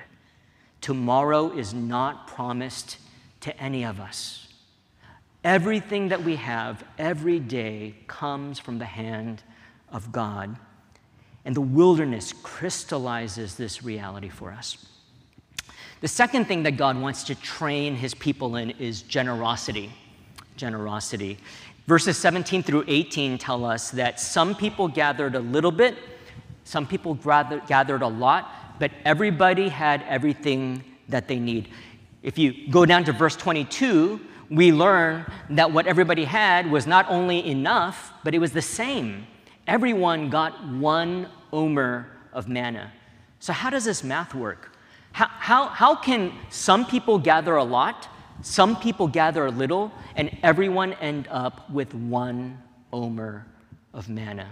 Tomorrow 0.85 1.57
is 1.57 1.73
not 1.73 2.27
promised 2.27 2.97
to 3.39 3.59
any 3.59 3.83
of 3.83 3.99
us. 3.99 4.47
Everything 5.43 6.09
that 6.09 6.23
we 6.23 6.35
have 6.35 6.83
every 6.99 7.39
day 7.39 7.95
comes 8.05 8.59
from 8.59 8.77
the 8.77 8.85
hand 8.85 9.41
of 9.91 10.11
God. 10.11 10.55
And 11.43 11.55
the 11.55 11.61
wilderness 11.61 12.35
crystallizes 12.43 13.55
this 13.55 13.81
reality 13.81 14.29
for 14.29 14.51
us. 14.51 14.77
The 16.01 16.07
second 16.07 16.45
thing 16.45 16.61
that 16.61 16.77
God 16.77 17.01
wants 17.01 17.23
to 17.23 17.33
train 17.33 17.95
his 17.95 18.13
people 18.13 18.55
in 18.55 18.69
is 18.69 19.01
generosity. 19.01 19.91
Generosity. 20.55 21.39
Verses 21.87 22.15
17 22.15 22.61
through 22.61 22.83
18 22.87 23.39
tell 23.39 23.65
us 23.65 23.89
that 23.89 24.19
some 24.19 24.53
people 24.53 24.87
gathered 24.87 25.33
a 25.33 25.39
little 25.39 25.71
bit, 25.71 25.97
some 26.65 26.85
people 26.85 27.13
gathered 27.13 28.01
a 28.01 28.07
lot, 28.07 28.79
but 28.79 28.91
everybody 29.05 29.69
had 29.69 30.03
everything 30.09 30.83
that 31.07 31.27
they 31.27 31.39
need. 31.39 31.69
If 32.23 32.37
you 32.39 32.69
go 32.71 32.85
down 32.85 33.03
to 33.05 33.13
verse 33.13 33.35
22, 33.35 34.19
we 34.49 34.71
learn 34.71 35.31
that 35.51 35.71
what 35.71 35.85
everybody 35.85 36.25
had 36.25 36.69
was 36.69 36.87
not 36.87 37.05
only 37.07 37.47
enough, 37.47 38.11
but 38.23 38.33
it 38.33 38.39
was 38.39 38.51
the 38.51 38.63
same. 38.63 39.27
Everyone 39.67 40.29
got 40.29 40.67
one 40.67 41.27
omer 41.53 42.07
of 42.33 42.47
manna. 42.47 42.91
So, 43.39 43.53
how 43.53 43.69
does 43.69 43.85
this 43.85 44.03
math 44.03 44.33
work? 44.33 44.75
How, 45.11 45.27
how, 45.27 45.67
how 45.67 45.95
can 45.95 46.33
some 46.49 46.85
people 46.85 47.19
gather 47.19 47.55
a 47.55 47.63
lot, 47.63 48.07
some 48.41 48.75
people 48.75 49.07
gather 49.07 49.45
a 49.45 49.51
little, 49.51 49.91
and 50.15 50.35
everyone 50.41 50.93
end 50.93 51.27
up 51.29 51.69
with 51.69 51.93
one 51.93 52.61
omer 52.91 53.45
of 53.93 54.09
manna? 54.09 54.47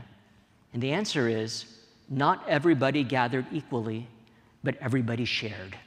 And 0.74 0.82
the 0.82 0.92
answer 0.92 1.28
is 1.28 1.66
not 2.10 2.44
everybody 2.48 3.04
gathered 3.04 3.46
equally, 3.52 4.08
but 4.64 4.76
everybody 4.82 5.26
shared. 5.26 5.78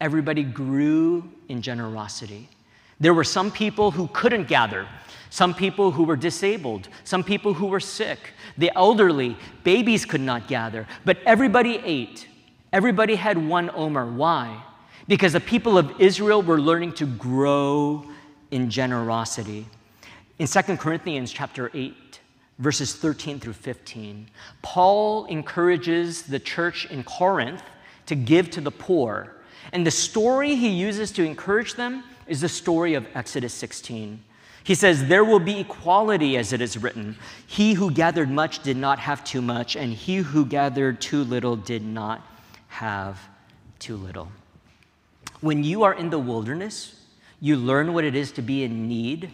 Everybody 0.00 0.42
grew 0.42 1.30
in 1.48 1.62
generosity. 1.62 2.48
There 3.00 3.14
were 3.14 3.24
some 3.24 3.50
people 3.50 3.90
who 3.90 4.08
couldn't 4.08 4.48
gather, 4.48 4.86
some 5.30 5.54
people 5.54 5.90
who 5.90 6.04
were 6.04 6.16
disabled, 6.16 6.88
some 7.04 7.22
people 7.22 7.54
who 7.54 7.66
were 7.66 7.80
sick, 7.80 8.18
the 8.56 8.72
elderly, 8.74 9.36
babies 9.62 10.04
could 10.04 10.20
not 10.20 10.48
gather, 10.48 10.86
but 11.04 11.18
everybody 11.24 11.80
ate. 11.84 12.28
Everybody 12.72 13.14
had 13.14 13.38
one 13.38 13.70
omer. 13.74 14.10
Why? 14.10 14.62
Because 15.06 15.32
the 15.32 15.40
people 15.40 15.78
of 15.78 16.00
Israel 16.00 16.42
were 16.42 16.60
learning 16.60 16.92
to 16.94 17.06
grow 17.06 18.04
in 18.50 18.68
generosity. 18.70 19.66
In 20.38 20.46
2 20.46 20.60
Corinthians 20.76 21.32
chapter 21.32 21.70
8, 21.72 21.94
verses 22.58 22.94
13 22.94 23.40
through 23.40 23.52
15, 23.52 24.28
Paul 24.62 25.26
encourages 25.26 26.22
the 26.22 26.38
church 26.38 26.86
in 26.86 27.04
Corinth 27.04 27.62
to 28.06 28.14
give 28.14 28.50
to 28.50 28.60
the 28.60 28.70
poor. 28.70 29.36
And 29.72 29.86
the 29.86 29.90
story 29.90 30.54
he 30.54 30.68
uses 30.68 31.12
to 31.12 31.24
encourage 31.24 31.74
them 31.74 32.04
is 32.26 32.40
the 32.40 32.48
story 32.48 32.94
of 32.94 33.06
Exodus 33.14 33.54
16. 33.54 34.22
He 34.64 34.74
says, 34.74 35.06
There 35.06 35.24
will 35.24 35.38
be 35.38 35.60
equality 35.60 36.36
as 36.36 36.52
it 36.52 36.60
is 36.60 36.76
written. 36.76 37.16
He 37.46 37.74
who 37.74 37.90
gathered 37.90 38.30
much 38.30 38.62
did 38.62 38.76
not 38.76 38.98
have 38.98 39.24
too 39.24 39.40
much, 39.40 39.76
and 39.76 39.92
he 39.92 40.16
who 40.16 40.44
gathered 40.44 41.00
too 41.00 41.24
little 41.24 41.56
did 41.56 41.84
not 41.84 42.26
have 42.68 43.20
too 43.78 43.96
little. 43.96 44.30
When 45.40 45.64
you 45.64 45.84
are 45.84 45.94
in 45.94 46.10
the 46.10 46.18
wilderness, 46.18 47.00
you 47.40 47.56
learn 47.56 47.94
what 47.94 48.04
it 48.04 48.14
is 48.14 48.32
to 48.32 48.42
be 48.42 48.64
in 48.64 48.88
need, 48.88 49.30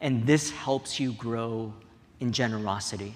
and 0.00 0.26
this 0.26 0.50
helps 0.50 1.00
you 1.00 1.12
grow 1.12 1.72
in 2.20 2.32
generosity. 2.32 3.14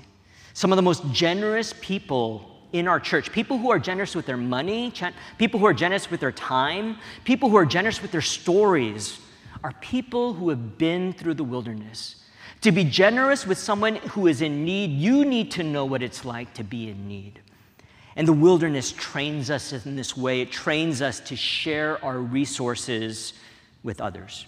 Some 0.54 0.72
of 0.72 0.76
the 0.76 0.82
most 0.82 1.02
generous 1.12 1.74
people 1.80 2.48
in 2.72 2.88
our 2.88 2.98
church, 2.98 3.32
people 3.32 3.58
who 3.58 3.70
are 3.70 3.78
generous 3.78 4.14
with 4.14 4.26
their 4.26 4.36
money, 4.36 4.92
people 5.38 5.60
who 5.60 5.66
are 5.66 5.74
generous 5.74 6.10
with 6.10 6.20
their 6.20 6.32
time, 6.32 6.96
people 7.24 7.50
who 7.50 7.56
are 7.56 7.66
generous 7.66 8.00
with 8.00 8.10
their 8.10 8.22
stories, 8.22 9.18
are 9.62 9.72
people 9.80 10.32
who 10.32 10.48
have 10.48 10.78
been 10.78 11.12
through 11.12 11.34
the 11.34 11.44
wilderness. 11.44 12.16
To 12.62 12.72
be 12.72 12.84
generous 12.84 13.46
with 13.46 13.58
someone 13.58 13.96
who 13.96 14.26
is 14.26 14.40
in 14.40 14.64
need, 14.64 14.90
you 14.90 15.24
need 15.24 15.50
to 15.52 15.62
know 15.62 15.84
what 15.84 16.02
it's 16.02 16.24
like 16.24 16.54
to 16.54 16.64
be 16.64 16.88
in 16.88 17.08
need. 17.08 17.40
And 18.16 18.26
the 18.26 18.32
wilderness 18.32 18.92
trains 18.92 19.50
us 19.50 19.72
in 19.86 19.96
this 19.96 20.16
way. 20.16 20.40
It 20.40 20.50
trains 20.50 21.02
us 21.02 21.20
to 21.20 21.36
share 21.36 22.02
our 22.04 22.18
resources 22.18 23.32
with 23.82 24.00
others. 24.00 24.46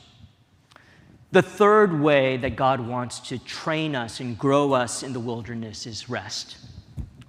The 1.34 1.42
third 1.42 2.00
way 2.00 2.36
that 2.36 2.54
God 2.54 2.78
wants 2.78 3.18
to 3.30 3.38
train 3.38 3.96
us 3.96 4.20
and 4.20 4.38
grow 4.38 4.72
us 4.72 5.02
in 5.02 5.12
the 5.12 5.18
wilderness 5.18 5.84
is 5.84 6.08
rest. 6.08 6.58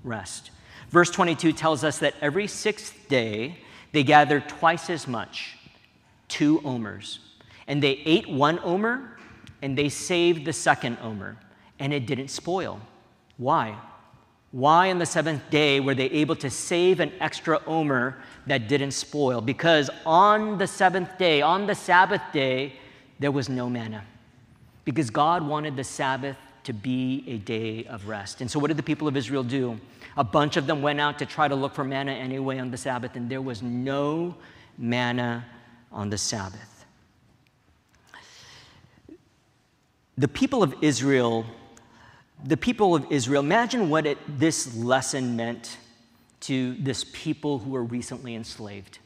Rest. 0.03 0.51
Verse 0.91 1.09
22 1.09 1.51
tells 1.53 1.83
us 1.83 1.97
that 1.97 2.13
every 2.21 2.45
sixth 2.45 2.93
day 3.09 3.57
they 3.93 4.03
gathered 4.03 4.47
twice 4.47 4.91
as 4.91 5.07
much, 5.07 5.57
two 6.27 6.61
omers. 6.63 7.17
And 7.65 7.81
they 7.81 7.93
ate 8.05 8.29
one 8.29 8.59
omer 8.59 9.17
and 9.63 9.75
they 9.75 9.89
saved 9.89 10.45
the 10.45 10.53
second 10.53 10.99
omer, 11.01 11.35
and 11.79 11.91
it 11.91 12.05
didn't 12.05 12.27
spoil. 12.27 12.79
Why? 13.37 13.75
Why 14.51 14.91
on 14.91 14.99
the 14.99 15.07
seventh 15.07 15.49
day 15.49 15.79
were 15.79 15.95
they 15.95 16.11
able 16.11 16.35
to 16.35 16.51
save 16.51 16.99
an 16.99 17.11
extra 17.19 17.59
omer 17.65 18.21
that 18.45 18.67
didn't 18.67 18.91
spoil? 18.91 19.41
Because 19.41 19.89
on 20.05 20.59
the 20.59 20.67
seventh 20.67 21.17
day, 21.17 21.41
on 21.41 21.65
the 21.65 21.73
Sabbath 21.73 22.21
day, 22.31 22.73
there 23.19 23.31
was 23.31 23.49
no 23.49 23.69
manna. 23.69 24.03
Because 24.83 25.09
God 25.09 25.45
wanted 25.45 25.75
the 25.75 25.83
Sabbath 25.83 26.37
to 26.63 26.73
be 26.73 27.23
a 27.27 27.37
day 27.37 27.85
of 27.85 28.07
rest. 28.07 28.41
And 28.41 28.49
so, 28.49 28.59
what 28.59 28.67
did 28.67 28.77
the 28.77 28.83
people 28.83 29.07
of 29.07 29.15
Israel 29.15 29.43
do? 29.43 29.79
A 30.17 30.23
bunch 30.23 30.57
of 30.57 30.67
them 30.67 30.81
went 30.81 30.99
out 30.99 31.19
to 31.19 31.25
try 31.25 31.47
to 31.47 31.55
look 31.55 31.73
for 31.73 31.83
manna 31.83 32.11
anyway 32.11 32.59
on 32.59 32.71
the 32.71 32.77
Sabbath, 32.77 33.15
and 33.15 33.29
there 33.29 33.41
was 33.41 33.61
no 33.61 34.35
manna 34.77 35.45
on 35.91 36.09
the 36.09 36.17
Sabbath. 36.17 36.85
The 40.17 40.27
people 40.27 40.63
of 40.63 40.75
Israel 40.81 41.45
the 42.43 42.57
people 42.57 42.95
of 42.95 43.07
Israel, 43.09 43.41
imagine 43.41 43.89
what 43.89 44.05
it, 44.05 44.17
this 44.39 44.75
lesson 44.75 45.35
meant 45.35 45.77
to 46.41 46.75
this 46.75 47.05
people 47.11 47.59
who 47.59 47.71
were 47.71 47.83
recently 47.83 48.35
enslaved. 48.35 48.99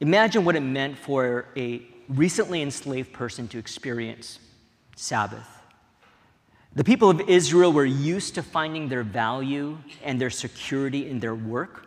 Imagine 0.00 0.44
what 0.44 0.56
it 0.56 0.60
meant 0.60 0.96
for 0.96 1.46
a 1.56 1.82
recently 2.08 2.62
enslaved 2.62 3.12
person 3.12 3.48
to 3.48 3.58
experience 3.58 4.38
Sabbath. 4.96 5.48
The 6.74 6.84
people 6.84 7.08
of 7.08 7.20
Israel 7.22 7.72
were 7.72 7.86
used 7.86 8.34
to 8.34 8.42
finding 8.42 8.88
their 8.88 9.02
value 9.02 9.78
and 10.04 10.20
their 10.20 10.30
security 10.30 11.08
in 11.08 11.20
their 11.20 11.34
work. 11.34 11.86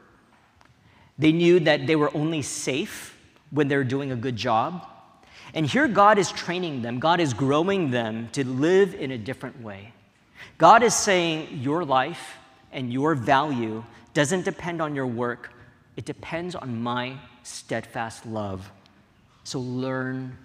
They 1.20 1.32
knew 1.32 1.60
that 1.62 1.86
they 1.86 1.96
were 1.96 2.16
only 2.16 2.42
safe 2.42 3.16
when 3.52 3.68
they 3.68 3.76
were 3.76 3.84
doing 3.84 4.12
a 4.12 4.16
good 4.16 4.36
job. 4.36 4.88
And 5.54 5.66
here 5.66 5.88
God 5.88 6.18
is 6.18 6.32
training 6.32 6.82
them, 6.82 7.00
God 7.00 7.20
is 7.20 7.34
growing 7.34 7.92
them 7.92 8.30
to 8.34 8.48
live 8.48 8.96
in 8.96 9.12
a 9.12 9.18
different 9.18 9.62
way. 9.62 9.94
God 10.58 10.84
is 10.84 10.94
saying 10.94 11.60
your 11.62 11.86
life 11.86 12.38
and 12.72 12.92
your 12.92 13.16
value 13.16 13.84
doesn't 14.14 14.46
depend 14.46 14.82
on 14.82 14.96
your 14.96 15.08
work, 15.08 15.54
it 15.96 16.06
depends 16.06 16.56
on 16.56 16.82
my 16.82 17.18
steadfast 17.44 18.26
love. 18.26 18.72
So 19.50 19.60
learn 19.60 20.38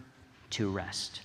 to 0.53 0.71
rest. 0.71 1.21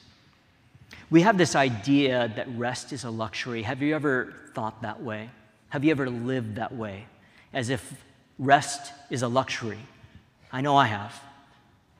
We 1.09 1.21
have 1.21 1.37
this 1.37 1.55
idea 1.55 2.29
that 2.35 2.45
rest 2.57 2.91
is 2.91 3.05
a 3.05 3.09
luxury. 3.09 3.63
Have 3.63 3.81
you 3.81 3.95
ever 3.95 4.33
thought 4.53 4.81
that 4.81 5.01
way? 5.01 5.29
Have 5.69 5.85
you 5.85 5.91
ever 5.91 6.09
lived 6.09 6.57
that 6.57 6.75
way? 6.75 7.05
As 7.53 7.69
if 7.69 8.03
rest 8.37 8.91
is 9.09 9.21
a 9.21 9.29
luxury? 9.29 9.77
I 10.51 10.59
know 10.59 10.75
I 10.75 10.87
have. 10.87 11.23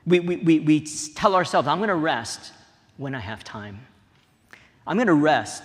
We, 0.06 0.20
we, 0.20 0.36
we, 0.36 0.60
we 0.60 0.80
tell 1.14 1.34
ourselves, 1.34 1.66
I'm 1.66 1.78
going 1.78 1.88
to 1.88 1.94
rest 1.94 2.52
when 2.98 3.14
I 3.14 3.20
have 3.20 3.42
time. 3.42 3.80
I'm 4.86 4.98
going 4.98 5.06
to 5.06 5.14
rest 5.14 5.62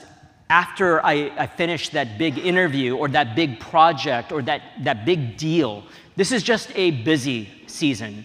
after 0.49 1.05
I, 1.05 1.29
I 1.37 1.45
finish 1.45 1.89
that 1.89 2.17
big 2.17 2.37
interview 2.37 2.95
or 2.95 3.09
that 3.09 3.35
big 3.35 3.59
project 3.59 4.31
or 4.31 4.41
that, 4.43 4.61
that 4.85 5.03
big 5.03 5.35
deal. 5.35 5.83
This 6.15 6.31
is 6.31 6.41
just 6.41 6.71
a 6.73 6.91
busy 6.91 7.49
season. 7.67 8.23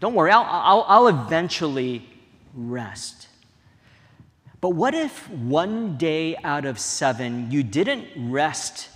Don't 0.00 0.14
worry, 0.14 0.30
I'll, 0.30 0.44
I'll, 0.46 0.84
I'll 0.88 1.08
eventually 1.08 2.06
rest. 2.54 3.28
But 4.60 4.70
what 4.70 4.94
if 4.94 5.28
one 5.30 5.96
day 5.96 6.36
out 6.42 6.64
of 6.64 6.78
seven 6.78 7.50
you 7.50 7.62
didn't 7.62 8.06
rest 8.30 8.88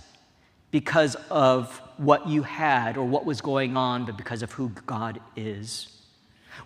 because 0.71 1.15
of 1.29 1.81
what 1.97 2.27
you 2.27 2.43
had 2.43 2.97
or 2.97 3.05
what 3.05 3.25
was 3.25 3.41
going 3.41 3.77
on, 3.77 4.05
but 4.05 4.17
because 4.17 4.41
of 4.41 4.51
who 4.51 4.69
God 4.85 5.19
is? 5.35 5.87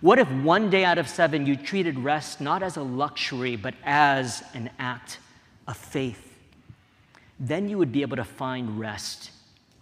What 0.02 0.20
if 0.20 0.30
one 0.30 0.70
day 0.70 0.84
out 0.84 0.98
of 0.98 1.08
seven 1.08 1.46
you 1.46 1.56
treated 1.56 2.00
rest 2.00 2.42
not 2.42 2.64
as 2.64 2.78
a 2.78 2.84
luxury, 2.84 3.56
but 3.56 3.74
as 3.84 4.44
an 4.54 4.70
act 4.80 5.20
of 5.68 5.78
faith? 5.78 6.34
Then 7.40 7.70
you 7.70 7.78
would 7.78 7.92
be 7.92 8.02
able 8.02 8.18
to 8.18 8.24
find 8.24 8.80
rest 8.80 9.32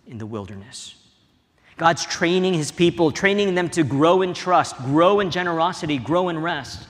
in 0.08 0.18
the 0.18 0.26
wilderness. 0.26 0.96
God's 1.78 2.06
training 2.06 2.54
his 2.54 2.72
people, 2.72 3.12
training 3.12 3.56
them 3.56 3.70
to 3.70 3.84
grow 3.84 4.22
in 4.22 4.34
trust, 4.34 4.78
grow 4.78 5.20
in 5.20 5.32
generosity, 5.32 5.98
grow 5.98 6.30
in 6.30 6.40
rest. 6.40 6.88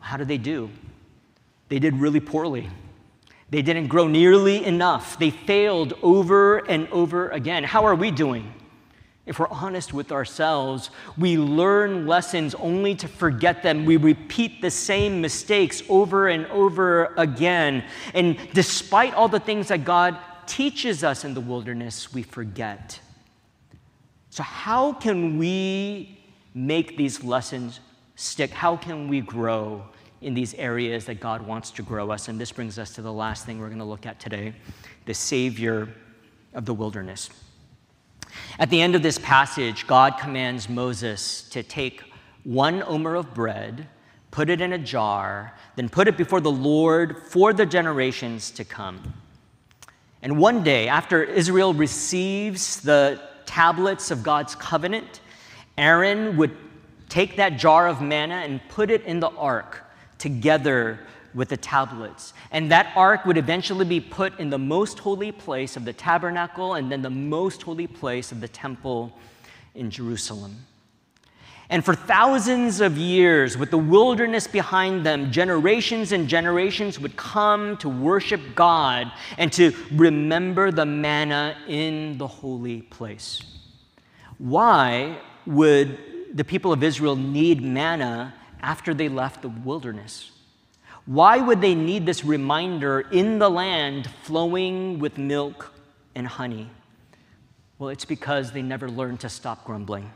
How 0.00 0.16
did 0.16 0.28
they 0.28 0.38
do? 0.38 0.70
They 1.68 1.78
did 1.78 1.96
really 1.96 2.20
poorly. 2.20 2.70
They 3.50 3.62
didn't 3.62 3.88
grow 3.88 4.08
nearly 4.08 4.64
enough. 4.64 5.18
They 5.18 5.30
failed 5.30 5.94
over 6.02 6.58
and 6.58 6.88
over 6.88 7.28
again. 7.30 7.64
How 7.64 7.84
are 7.84 7.94
we 7.94 8.10
doing? 8.10 8.52
If 9.24 9.40
we're 9.40 9.48
honest 9.48 9.92
with 9.92 10.12
ourselves, 10.12 10.90
we 11.18 11.36
learn 11.36 12.06
lessons 12.06 12.54
only 12.54 12.94
to 12.96 13.08
forget 13.08 13.64
them. 13.64 13.84
We 13.84 13.96
repeat 13.96 14.62
the 14.62 14.70
same 14.70 15.20
mistakes 15.20 15.82
over 15.88 16.28
and 16.28 16.46
over 16.46 17.12
again. 17.16 17.84
And 18.14 18.38
despite 18.52 19.14
all 19.14 19.28
the 19.28 19.40
things 19.40 19.68
that 19.68 19.84
God 19.84 20.16
teaches 20.46 21.02
us 21.02 21.24
in 21.24 21.34
the 21.34 21.40
wilderness, 21.40 22.14
we 22.14 22.22
forget. 22.22 23.00
So, 24.36 24.42
how 24.42 24.92
can 24.92 25.38
we 25.38 26.18
make 26.52 26.98
these 26.98 27.24
lessons 27.24 27.80
stick? 28.16 28.50
How 28.50 28.76
can 28.76 29.08
we 29.08 29.22
grow 29.22 29.82
in 30.20 30.34
these 30.34 30.52
areas 30.56 31.06
that 31.06 31.20
God 31.20 31.40
wants 31.40 31.70
to 31.70 31.82
grow 31.82 32.10
us? 32.10 32.28
And 32.28 32.38
this 32.38 32.52
brings 32.52 32.78
us 32.78 32.92
to 32.96 33.00
the 33.00 33.10
last 33.10 33.46
thing 33.46 33.58
we're 33.58 33.68
going 33.68 33.78
to 33.78 33.86
look 33.86 34.04
at 34.04 34.20
today 34.20 34.52
the 35.06 35.14
Savior 35.14 35.88
of 36.52 36.66
the 36.66 36.74
wilderness. 36.74 37.30
At 38.58 38.68
the 38.68 38.78
end 38.78 38.94
of 38.94 39.02
this 39.02 39.16
passage, 39.16 39.86
God 39.86 40.18
commands 40.18 40.68
Moses 40.68 41.48
to 41.48 41.62
take 41.62 42.02
one 42.44 42.82
omer 42.82 43.14
of 43.14 43.32
bread, 43.32 43.88
put 44.32 44.50
it 44.50 44.60
in 44.60 44.74
a 44.74 44.78
jar, 44.78 45.54
then 45.76 45.88
put 45.88 46.08
it 46.08 46.18
before 46.18 46.42
the 46.42 46.52
Lord 46.52 47.22
for 47.22 47.54
the 47.54 47.64
generations 47.64 48.50
to 48.50 48.66
come. 48.66 49.14
And 50.20 50.36
one 50.36 50.62
day, 50.62 50.88
after 50.88 51.24
Israel 51.24 51.72
receives 51.72 52.82
the 52.82 53.34
tablets 53.46 54.10
of 54.10 54.22
God's 54.22 54.54
covenant, 54.54 55.20
Aaron 55.78 56.36
would 56.36 56.56
take 57.08 57.36
that 57.36 57.56
jar 57.56 57.88
of 57.88 58.02
manna 58.02 58.36
and 58.36 58.60
put 58.68 58.90
it 58.90 59.04
in 59.04 59.20
the 59.20 59.30
ark 59.30 59.84
together 60.18 61.00
with 61.34 61.50
the 61.50 61.56
tablets. 61.56 62.32
And 62.50 62.70
that 62.70 62.92
ark 62.96 63.26
would 63.26 63.36
eventually 63.36 63.84
be 63.84 64.00
put 64.00 64.38
in 64.40 64.50
the 64.50 64.58
most 64.58 64.98
holy 64.98 65.30
place 65.30 65.76
of 65.76 65.84
the 65.84 65.92
tabernacle 65.92 66.74
and 66.74 66.90
then 66.90 67.02
the 67.02 67.10
most 67.10 67.62
holy 67.62 67.86
place 67.86 68.32
of 68.32 68.40
the 68.40 68.48
temple 68.48 69.16
in 69.74 69.90
Jerusalem. 69.90 70.56
And 71.68 71.84
for 71.84 71.94
thousands 71.94 72.80
of 72.80 72.96
years, 72.96 73.58
with 73.58 73.70
the 73.70 73.78
wilderness 73.78 74.46
behind 74.46 75.04
them, 75.04 75.32
generations 75.32 76.12
and 76.12 76.28
generations 76.28 77.00
would 77.00 77.16
come 77.16 77.76
to 77.78 77.88
worship 77.88 78.40
God 78.54 79.10
and 79.36 79.52
to 79.54 79.72
remember 79.92 80.70
the 80.70 80.86
manna 80.86 81.56
in 81.66 82.18
the 82.18 82.26
holy 82.26 82.82
place. 82.82 83.42
Why 84.38 85.18
would 85.44 85.98
the 86.34 86.44
people 86.44 86.72
of 86.72 86.84
Israel 86.84 87.16
need 87.16 87.62
manna 87.62 88.34
after 88.60 88.94
they 88.94 89.08
left 89.08 89.42
the 89.42 89.48
wilderness? 89.48 90.30
Why 91.06 91.38
would 91.38 91.60
they 91.60 91.74
need 91.74 92.06
this 92.06 92.24
reminder 92.24 93.00
in 93.00 93.38
the 93.38 93.48
land 93.48 94.08
flowing 94.22 94.98
with 94.98 95.18
milk 95.18 95.72
and 96.14 96.26
honey? 96.26 96.68
Well, 97.78 97.90
it's 97.90 98.04
because 98.04 98.52
they 98.52 98.62
never 98.62 98.88
learned 98.88 99.20
to 99.20 99.28
stop 99.28 99.64
grumbling. 99.64 100.10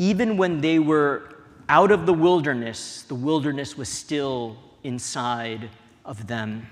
Even 0.00 0.38
when 0.38 0.62
they 0.62 0.78
were 0.78 1.36
out 1.68 1.90
of 1.90 2.06
the 2.06 2.14
wilderness, 2.14 3.02
the 3.02 3.14
wilderness 3.14 3.76
was 3.76 3.86
still 3.90 4.56
inside 4.82 5.68
of 6.06 6.26
them. 6.26 6.66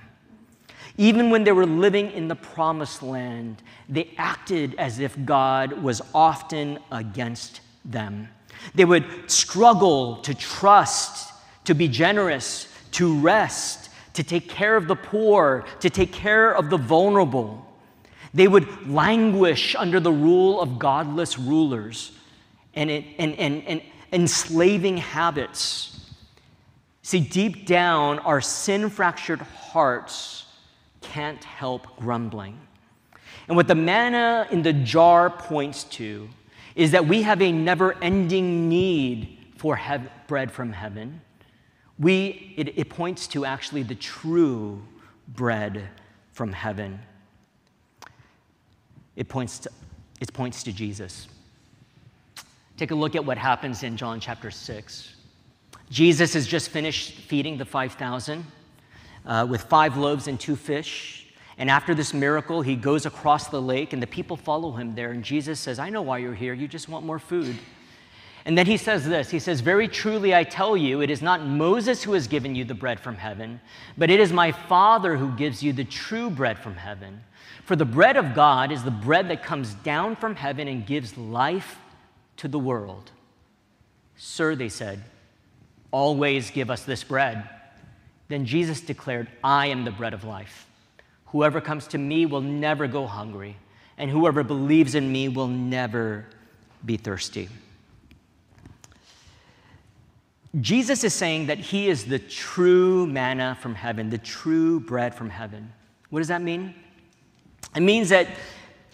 Even 0.97 1.29
when 1.29 1.45
they 1.45 1.53
were 1.53 1.67
living 1.67 2.11
in 2.13 2.27
the 2.27 2.35
promised 2.35 3.03
land, 3.03 3.63
they 3.87 4.15
acted 4.17 4.75
as 4.77 4.99
if 4.99 5.15
God 5.27 5.75
was 5.75 6.01
often 6.15 6.79
against 6.91 7.61
them. 7.85 8.29
They 8.75 8.87
would 8.87 9.31
struggle 9.31 10.17
to 10.23 10.33
trust 10.33 11.35
to 11.65 11.75
be 11.75 11.87
generous, 11.87 12.67
to 12.93 13.21
rest, 13.21 13.91
to 14.15 14.23
take 14.23 14.49
care 14.49 14.75
of 14.75 14.89
the 14.89 14.97
poor, 14.97 15.67
to 15.81 15.91
take 15.91 16.15
care 16.15 16.57
of 16.57 16.71
the 16.71 16.79
vulnerable. 16.79 17.67
They 18.33 18.49
would 18.49 18.89
languish 18.89 19.77
under 19.77 20.01
the 20.01 20.13
rule 20.13 20.63
of 20.63 20.79
godless 20.79 21.39
rulers 21.39 22.13
and, 22.75 22.91
and, 22.91 23.35
and, 23.35 23.63
and 23.65 23.83
enslaving 24.13 24.97
habits. 24.97 26.13
See, 27.03 27.21
deep 27.21 27.67
down, 27.67 28.19
our 28.21 28.41
sin 28.41 28.91
fractured 28.91 29.41
hearts 29.41 30.47
can't 31.01 31.43
help 31.43 31.97
grumbling. 31.97 32.59
And 33.49 33.57
what 33.57 33.67
the 33.67 33.75
manna 33.75 34.47
in 34.51 34.63
the 34.63 34.73
jar 34.73 35.31
points 35.31 35.85
to 35.85 36.29
is 36.75 36.91
that 36.91 37.07
we 37.07 37.23
have 37.23 37.41
a 37.41 37.51
never 37.51 37.95
ending 38.03 38.69
need 38.69 39.39
for 39.57 39.81
bread 40.27 40.53
from 40.53 40.73
heaven 40.73 41.21
we, 41.99 42.55
it, 42.57 42.79
it 42.79 42.91
points 42.91 43.27
to 43.29 43.45
actually 43.45 43.83
the 43.83 43.95
true 43.95 44.83
bread 45.29 45.89
from 46.33 46.53
heaven. 46.53 47.01
It 49.17 49.29
points 49.29 49.59
to, 49.61 49.71
it 50.21 50.33
points 50.33 50.63
to 50.65 50.73
Jesus. 50.73 51.29
Take 52.79 52.93
a 52.93 52.95
look 52.95 53.17
at 53.17 53.25
what 53.25 53.37
happens 53.37 53.83
in 53.83 53.97
John 53.97 54.21
chapter 54.21 54.53
6. 54.53 55.17
Jesus 55.91 56.33
has 56.35 56.47
just 56.47 56.69
finished 56.69 57.13
feeding 57.13 57.59
the 57.59 57.65
5,000 57.65 58.45
uh, 59.27 59.47
with 59.51 59.63
five 59.63 59.97
loaves 59.97 60.29
and 60.29 60.39
two 60.39 60.55
fish. 60.55 61.27
And 61.59 61.69
after 61.69 61.93
this 61.93 62.15
miracle, 62.15 62.63
he 62.63 62.77
goes 62.77 63.05
across 63.05 63.49
the 63.49 63.61
lake, 63.61 63.93
and 63.93 64.01
the 64.01 64.07
people 64.07 64.37
follow 64.37 64.71
him 64.71 64.95
there. 64.95 65.11
And 65.11 65.25
Jesus 65.25 65.59
says, 65.59 65.81
I 65.81 65.91
know 65.91 66.03
why 66.03 66.19
you're 66.19 66.37
here. 66.37 66.55
You 66.55 66.69
just 66.69 66.89
want 66.89 67.05
more 67.05 67.19
food. 67.19 67.57
And 68.45 68.57
then 68.57 68.67
he 68.67 68.77
says 68.77 69.05
this 69.05 69.29
He 69.29 69.41
says, 69.41 69.61
Very 69.61 69.89
truly 69.89 70.33
I 70.33 70.45
tell 70.45 70.77
you, 70.77 71.01
it 71.01 71.11
is 71.11 71.21
not 71.21 71.45
Moses 71.45 72.05
who 72.05 72.13
has 72.13 72.29
given 72.29 72.55
you 72.55 72.65
the 72.65 72.75
bread 72.75 73.01
from 73.01 73.17
heaven, 73.17 73.61
but 73.97 74.09
it 74.09 74.21
is 74.21 74.33
my 74.33 74.53
Father 74.53 75.17
who 75.17 75.33
gives 75.33 75.65
you 75.65 75.73
the 75.73 75.83
true 75.83 76.31
bread 76.31 76.57
from 76.61 76.77
heaven. 76.77 77.25
For 77.65 77.75
the 77.75 77.85
bread 77.85 78.17
of 78.17 78.37
God 78.37 78.71
is 78.71 78.85
the 78.85 78.93
bread 78.93 79.29
that 79.31 79.43
comes 79.43 79.75
down 79.75 80.15
from 80.15 80.37
heaven 80.37 80.69
and 80.69 80.87
gives 80.87 81.19
life 81.19 81.81
to 82.39 82.49
the 82.49 82.59
world. 82.59 83.11
Sir, 84.17 84.57
they 84.57 84.69
said, 84.69 85.05
always 85.91 86.51
give 86.51 86.71
us 86.71 86.83
this 86.83 87.05
bread. 87.05 87.49
Then 88.29 88.45
Jesus 88.45 88.81
declared, 88.81 89.29
I 89.45 89.67
am 89.67 89.85
the 89.85 89.91
bread 89.91 90.15
of 90.15 90.25
life. 90.25 90.67
Whoever 91.27 91.61
comes 91.61 91.87
to 91.89 91.99
me 91.99 92.27
will 92.27 92.41
never 92.41 92.87
go 92.87 93.07
hungry, 93.07 93.57
and 93.97 94.11
whoever 94.11 94.43
believes 94.43 94.95
in 94.95 95.11
me 95.13 95.29
will 95.29 95.47
never 95.47 96.27
be 96.85 96.97
thirsty. 96.97 97.49
Jesus 100.61 101.05
is 101.05 101.13
saying 101.15 101.47
that 101.47 101.59
he 101.59 101.89
is 101.89 102.07
the 102.07 102.19
true 102.19 103.07
manna 103.07 103.57
from 103.61 103.75
heaven, 103.75 104.11
the 104.11 104.19
true 104.19 104.81
bread 104.81 105.15
from 105.15 105.29
heaven. 105.29 105.73
What 106.11 106.21
does 106.21 106.29
that 106.29 106.43
mean? 106.43 106.75
It 107.77 107.81
means 107.81 108.09
that 108.09 108.29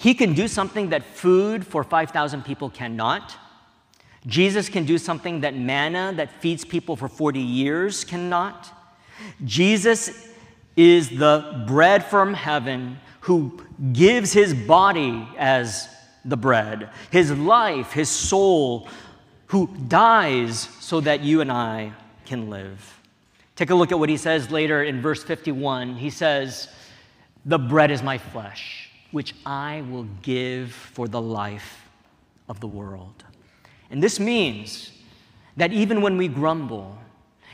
he 0.04 0.12
can 0.12 0.34
do 0.34 0.46
something 0.48 0.90
that 0.90 1.02
food 1.02 1.66
for 1.66 1.82
5,000 1.82 2.44
people 2.44 2.68
cannot. 2.68 3.38
Jesus 4.26 4.68
can 4.68 4.84
do 4.84 4.98
something 4.98 5.40
that 5.40 5.56
manna 5.56 6.12
that 6.16 6.30
feeds 6.42 6.62
people 6.62 6.94
for 6.94 7.08
40 7.08 7.40
years 7.40 8.04
cannot. 8.04 8.70
Jesus 9.46 10.28
is 10.76 11.08
the 11.08 11.64
bread 11.66 12.04
from 12.04 12.34
heaven 12.34 12.98
who 13.20 13.58
gives 13.94 14.30
his 14.30 14.52
body 14.52 15.26
as 15.38 15.88
the 16.22 16.36
bread, 16.36 16.90
his 17.10 17.32
life, 17.32 17.92
his 17.92 18.10
soul, 18.10 18.86
who 19.46 19.74
dies 19.88 20.68
so 20.80 21.00
that 21.00 21.20
you 21.20 21.40
and 21.40 21.50
I 21.50 21.94
can 22.26 22.50
live. 22.50 23.00
Take 23.56 23.70
a 23.70 23.74
look 23.74 23.90
at 23.90 23.98
what 23.98 24.10
he 24.10 24.18
says 24.18 24.50
later 24.50 24.82
in 24.82 25.00
verse 25.00 25.24
51. 25.24 25.94
He 25.94 26.10
says, 26.10 26.68
The 27.46 27.58
bread 27.58 27.90
is 27.90 28.02
my 28.02 28.18
flesh, 28.18 28.83
which 29.14 29.32
I 29.46 29.84
will 29.90 30.08
give 30.22 30.72
for 30.72 31.06
the 31.06 31.20
life 31.20 31.88
of 32.48 32.58
the 32.58 32.66
world. 32.66 33.22
And 33.90 34.02
this 34.02 34.18
means 34.18 34.90
that 35.56 35.72
even 35.72 36.02
when 36.02 36.16
we 36.16 36.26
grumble, 36.26 36.98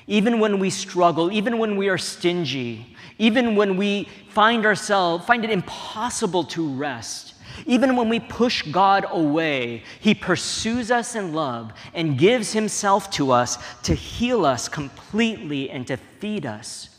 even 0.06 0.40
when 0.40 0.58
we 0.58 0.70
struggle, 0.70 1.30
even 1.30 1.58
when 1.58 1.76
we 1.76 1.90
are 1.90 1.98
stingy, 1.98 2.96
even 3.18 3.56
when 3.56 3.76
we 3.76 4.08
find 4.30 4.64
ourselves, 4.64 5.26
find 5.26 5.44
it 5.44 5.50
impossible 5.50 6.44
to 6.44 6.66
rest, 6.76 7.34
even 7.66 7.94
when 7.94 8.08
we 8.08 8.20
push 8.20 8.62
God 8.62 9.04
away, 9.10 9.82
He 10.00 10.14
pursues 10.14 10.90
us 10.90 11.14
in 11.14 11.34
love 11.34 11.72
and 11.92 12.18
gives 12.18 12.52
Himself 12.52 13.10
to 13.12 13.32
us 13.32 13.58
to 13.82 13.94
heal 13.94 14.46
us 14.46 14.66
completely 14.68 15.68
and 15.68 15.86
to 15.88 15.96
feed 15.96 16.46
us. 16.46 16.89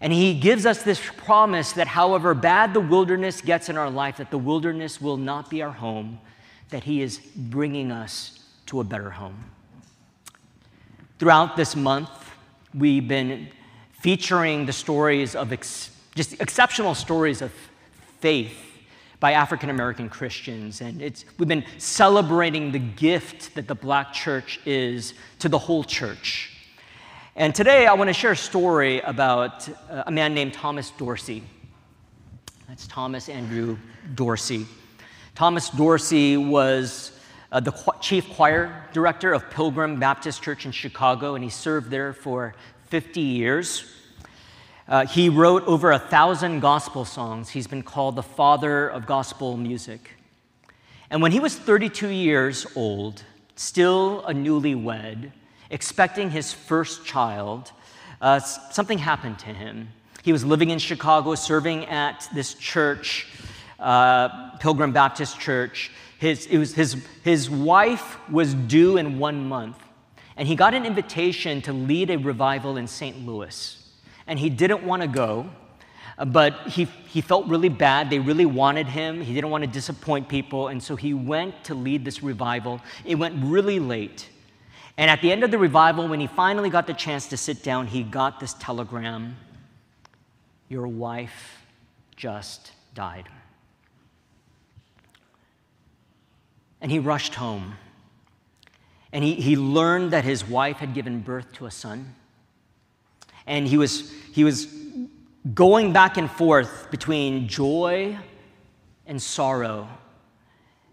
And 0.00 0.12
He 0.12 0.34
gives 0.34 0.64
us 0.64 0.82
this 0.82 1.00
promise 1.16 1.72
that 1.72 1.88
however 1.88 2.34
bad 2.34 2.72
the 2.72 2.80
wilderness 2.80 3.40
gets 3.40 3.68
in 3.68 3.76
our 3.76 3.90
life, 3.90 4.18
that 4.18 4.30
the 4.30 4.38
wilderness 4.38 5.00
will 5.00 5.16
not 5.16 5.50
be 5.50 5.62
our 5.62 5.72
home, 5.72 6.20
that 6.70 6.84
He 6.84 7.02
is 7.02 7.18
bringing 7.18 7.90
us 7.90 8.44
to 8.66 8.80
a 8.80 8.84
better 8.84 9.10
home. 9.10 9.44
Throughout 11.18 11.56
this 11.56 11.74
month, 11.74 12.10
we've 12.72 13.08
been 13.08 13.48
featuring 14.00 14.66
the 14.66 14.72
stories 14.72 15.34
of 15.34 15.52
ex- 15.52 15.90
just 16.14 16.40
exceptional 16.40 16.94
stories 16.94 17.42
of 17.42 17.52
faith 18.20 18.56
by 19.20 19.32
African 19.32 19.70
American 19.70 20.08
Christians. 20.08 20.80
And 20.80 21.02
it's, 21.02 21.24
we've 21.38 21.48
been 21.48 21.64
celebrating 21.78 22.70
the 22.70 22.78
gift 22.78 23.54
that 23.56 23.66
the 23.66 23.74
black 23.74 24.12
church 24.12 24.60
is 24.64 25.14
to 25.40 25.48
the 25.48 25.58
whole 25.58 25.82
church. 25.82 26.57
And 27.38 27.54
today 27.54 27.86
I 27.86 27.94
want 27.94 28.08
to 28.08 28.14
share 28.14 28.32
a 28.32 28.36
story 28.36 28.98
about 28.98 29.68
uh, 29.68 30.02
a 30.08 30.10
man 30.10 30.34
named 30.34 30.54
Thomas 30.54 30.90
Dorsey. 30.90 31.44
That's 32.66 32.88
Thomas 32.88 33.28
Andrew 33.28 33.78
Dorsey. 34.16 34.66
Thomas 35.36 35.70
Dorsey 35.70 36.36
was 36.36 37.12
uh, 37.52 37.60
the 37.60 37.70
qu- 37.70 37.92
chief 38.00 38.28
choir 38.30 38.88
director 38.92 39.32
of 39.32 39.48
Pilgrim 39.50 40.00
Baptist 40.00 40.42
Church 40.42 40.66
in 40.66 40.72
Chicago, 40.72 41.36
and 41.36 41.44
he 41.44 41.48
served 41.48 41.92
there 41.92 42.12
for 42.12 42.56
50 42.86 43.20
years. 43.20 43.84
Uh, 44.88 45.06
he 45.06 45.28
wrote 45.28 45.62
over 45.68 45.92
a 45.92 45.98
thousand 46.00 46.58
gospel 46.58 47.04
songs. 47.04 47.50
He's 47.50 47.68
been 47.68 47.84
called 47.84 48.16
the 48.16 48.24
father 48.24 48.88
of 48.88 49.06
gospel 49.06 49.56
music. 49.56 50.10
And 51.08 51.22
when 51.22 51.30
he 51.30 51.38
was 51.38 51.54
32 51.54 52.08
years 52.08 52.66
old, 52.74 53.22
still 53.54 54.26
a 54.26 54.32
newlywed, 54.34 55.30
expecting 55.70 56.30
his 56.30 56.52
first 56.52 57.04
child, 57.04 57.72
uh, 58.20 58.40
something 58.40 58.98
happened 58.98 59.38
to 59.40 59.46
him. 59.46 59.88
He 60.22 60.32
was 60.32 60.44
living 60.44 60.70
in 60.70 60.78
Chicago, 60.78 61.34
serving 61.34 61.86
at 61.86 62.28
this 62.34 62.54
church, 62.54 63.26
uh, 63.78 64.56
Pilgrim 64.58 64.92
Baptist 64.92 65.38
Church. 65.38 65.90
His, 66.18 66.46
it 66.46 66.58
was 66.58 66.74
his, 66.74 66.96
his 67.22 67.48
wife 67.48 68.18
was 68.28 68.54
due 68.54 68.96
in 68.96 69.18
one 69.18 69.48
month, 69.48 69.78
and 70.36 70.48
he 70.48 70.56
got 70.56 70.74
an 70.74 70.84
invitation 70.84 71.62
to 71.62 71.72
lead 71.72 72.10
a 72.10 72.18
revival 72.18 72.76
in 72.76 72.88
St. 72.88 73.24
Louis. 73.24 73.76
And 74.26 74.38
he 74.38 74.50
didn't 74.50 74.82
want 74.82 75.02
to 75.02 75.08
go, 75.08 75.48
but 76.26 76.68
he, 76.68 76.84
he 77.06 77.20
felt 77.20 77.46
really 77.46 77.68
bad. 77.68 78.10
They 78.10 78.18
really 78.18 78.46
wanted 78.46 78.86
him. 78.88 79.20
He 79.20 79.32
didn't 79.32 79.50
want 79.50 79.62
to 79.62 79.70
disappoint 79.70 80.28
people, 80.28 80.68
and 80.68 80.82
so 80.82 80.96
he 80.96 81.14
went 81.14 81.64
to 81.64 81.74
lead 81.74 82.04
this 82.04 82.22
revival. 82.22 82.80
It 83.04 83.14
went 83.14 83.36
really 83.44 83.78
late. 83.78 84.28
And 84.98 85.08
at 85.08 85.22
the 85.22 85.30
end 85.30 85.44
of 85.44 85.52
the 85.52 85.58
revival, 85.58 86.08
when 86.08 86.18
he 86.18 86.26
finally 86.26 86.70
got 86.70 86.88
the 86.88 86.92
chance 86.92 87.28
to 87.28 87.36
sit 87.36 87.62
down, 87.62 87.86
he 87.86 88.02
got 88.02 88.40
this 88.40 88.52
telegram 88.54 89.36
Your 90.68 90.88
wife 90.88 91.64
just 92.16 92.72
died. 92.94 93.28
And 96.80 96.90
he 96.90 96.98
rushed 96.98 97.36
home. 97.36 97.76
And 99.12 99.24
he, 99.24 99.34
he 99.34 99.56
learned 99.56 100.10
that 100.10 100.24
his 100.24 100.46
wife 100.46 100.78
had 100.78 100.94
given 100.94 101.20
birth 101.20 101.52
to 101.54 101.66
a 101.66 101.70
son. 101.70 102.14
And 103.46 103.66
he 103.66 103.78
was, 103.78 104.12
he 104.32 104.44
was 104.44 104.66
going 105.54 105.92
back 105.92 106.18
and 106.18 106.30
forth 106.30 106.90
between 106.90 107.48
joy 107.48 108.18
and 109.06 109.22
sorrow. 109.22 109.88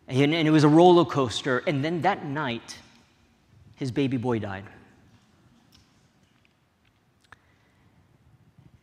And, 0.07 0.33
and 0.33 0.47
it 0.47 0.51
was 0.51 0.63
a 0.63 0.69
roller 0.69 1.05
coaster. 1.05 1.63
And 1.67 1.83
then 1.83 2.01
that 2.03 2.23
night, 2.25 2.77
his 3.75 3.91
baby 3.91 4.17
boy 4.17 4.39
died. 4.39 4.65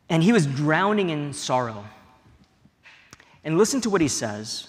And 0.09 0.23
he 0.23 0.33
was 0.33 0.47
drowning 0.47 1.11
in 1.11 1.33
sorrow. 1.33 1.85
And 3.45 3.57
listen 3.57 3.81
to 3.81 3.91
what 3.91 4.01
he 4.01 4.09
says. 4.09 4.69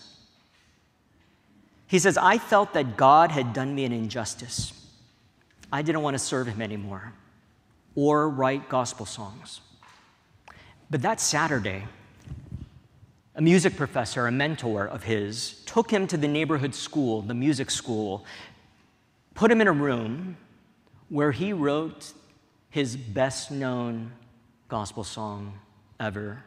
He 1.88 2.00
says, 2.00 2.18
I 2.18 2.38
felt 2.38 2.74
that 2.74 2.98
God 2.98 3.30
had 3.30 3.54
done 3.54 3.76
me 3.76 3.86
an 3.86 3.92
injustice. 3.92 4.74
I 5.72 5.82
didn't 5.82 6.02
want 6.02 6.16
to 6.16 6.20
serve 6.20 6.48
him 6.48 6.62
anymore 6.62 7.14
or 7.96 8.30
write 8.30 8.70
gospel 8.70 9.06
songs. 9.06 9.62
But 10.90 11.02
that 11.02 11.20
Saturday, 11.20 11.84
a 13.36 13.42
music 13.42 13.76
professor, 13.76 14.28
a 14.28 14.32
mentor 14.32 14.88
of 14.88 15.04
his, 15.04 15.62
took 15.66 15.92
him 15.92 16.08
to 16.08 16.18
the 16.18 16.28
neighborhood 16.28 16.74
school, 16.74 17.22
the 17.22 17.34
music 17.34 17.70
school, 17.70 18.26
put 19.34 19.52
him 19.52 19.62
in 19.62 19.68
a 19.68 19.72
room 19.72 20.38
where 21.10 21.32
he 21.32 21.54
wrote 21.54 22.14
his 22.70 22.96
best 22.96 23.52
known 23.52 24.12
gospel 24.68 25.04
song 25.04 25.60
ever 26.00 26.44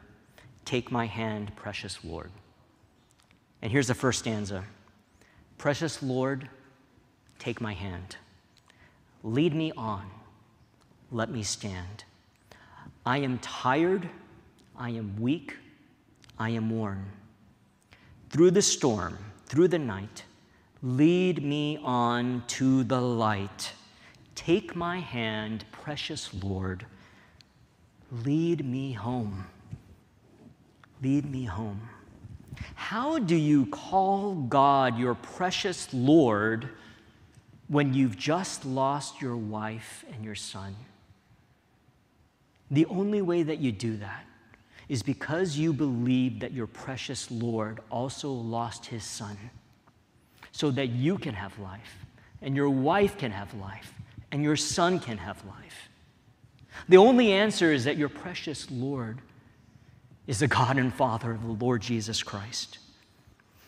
Take 0.64 0.90
My 0.90 1.06
Hand, 1.06 1.54
Precious 1.54 2.04
Lord. 2.04 2.30
And 3.62 3.70
here's 3.70 3.86
the 3.86 3.94
first 3.94 4.18
stanza. 4.18 4.64
Precious 5.58 6.02
Lord, 6.02 6.48
take 7.38 7.60
my 7.60 7.72
hand. 7.72 8.16
Lead 9.22 9.54
me 9.54 9.72
on. 9.76 10.10
Let 11.12 11.30
me 11.30 11.42
stand. 11.42 12.04
I 13.04 13.18
am 13.18 13.38
tired. 13.38 14.08
I 14.76 14.90
am 14.90 15.20
weak. 15.20 15.54
I 16.38 16.50
am 16.50 16.68
worn. 16.70 17.06
Through 18.30 18.50
the 18.50 18.62
storm, 18.62 19.16
through 19.46 19.68
the 19.68 19.78
night, 19.78 20.24
lead 20.82 21.42
me 21.42 21.78
on 21.82 22.44
to 22.48 22.84
the 22.84 23.00
light. 23.00 23.72
Take 24.34 24.76
my 24.76 25.00
hand, 25.00 25.64
precious 25.72 26.32
Lord. 26.42 26.86
Lead 28.10 28.64
me 28.64 28.92
home. 28.92 29.46
Lead 31.02 31.30
me 31.30 31.44
home. 31.44 31.88
How 32.74 33.18
do 33.18 33.36
you 33.36 33.66
call 33.66 34.34
God 34.34 34.98
your 34.98 35.14
precious 35.14 35.92
Lord 35.92 36.68
when 37.68 37.92
you've 37.92 38.16
just 38.16 38.64
lost 38.64 39.20
your 39.20 39.36
wife 39.36 40.04
and 40.12 40.24
your 40.24 40.34
son? 40.34 40.74
The 42.70 42.86
only 42.86 43.22
way 43.22 43.42
that 43.42 43.58
you 43.58 43.72
do 43.72 43.96
that 43.98 44.24
is 44.88 45.02
because 45.02 45.56
you 45.56 45.72
believe 45.72 46.40
that 46.40 46.52
your 46.52 46.66
precious 46.66 47.30
Lord 47.30 47.80
also 47.90 48.30
lost 48.30 48.86
his 48.86 49.04
son 49.04 49.36
so 50.56 50.70
that 50.70 50.88
you 50.88 51.18
can 51.18 51.34
have 51.34 51.58
life, 51.58 52.06
and 52.40 52.56
your 52.56 52.70
wife 52.70 53.18
can 53.18 53.30
have 53.30 53.52
life, 53.52 53.92
and 54.32 54.42
your 54.42 54.56
son 54.56 54.98
can 54.98 55.18
have 55.18 55.44
life. 55.44 55.90
The 56.88 56.96
only 56.96 57.30
answer 57.30 57.74
is 57.74 57.84
that 57.84 57.98
your 57.98 58.08
precious 58.08 58.66
Lord 58.70 59.18
is 60.26 60.38
the 60.38 60.48
God 60.48 60.78
and 60.78 60.94
Father 60.94 61.32
of 61.32 61.42
the 61.42 61.52
Lord 61.52 61.82
Jesus 61.82 62.22
Christ. 62.22 62.78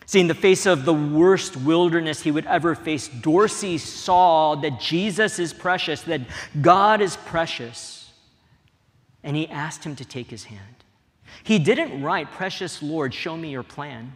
See, 0.06 0.20
in 0.20 0.28
the 0.28 0.34
face 0.34 0.64
of 0.64 0.86
the 0.86 0.94
worst 0.94 1.58
wilderness 1.58 2.22
he 2.22 2.30
would 2.30 2.46
ever 2.46 2.74
face, 2.74 3.06
Dorsey 3.08 3.76
saw 3.76 4.54
that 4.54 4.80
Jesus 4.80 5.38
is 5.38 5.52
precious, 5.52 6.00
that 6.04 6.22
God 6.62 7.02
is 7.02 7.18
precious, 7.18 8.10
and 9.22 9.36
he 9.36 9.46
asked 9.50 9.84
him 9.84 9.94
to 9.96 10.06
take 10.06 10.30
his 10.30 10.44
hand. 10.44 10.62
He 11.42 11.58
didn't 11.58 12.02
write, 12.02 12.32
Precious 12.32 12.82
Lord, 12.82 13.12
show 13.12 13.36
me 13.36 13.50
your 13.50 13.62
plan. 13.62 14.14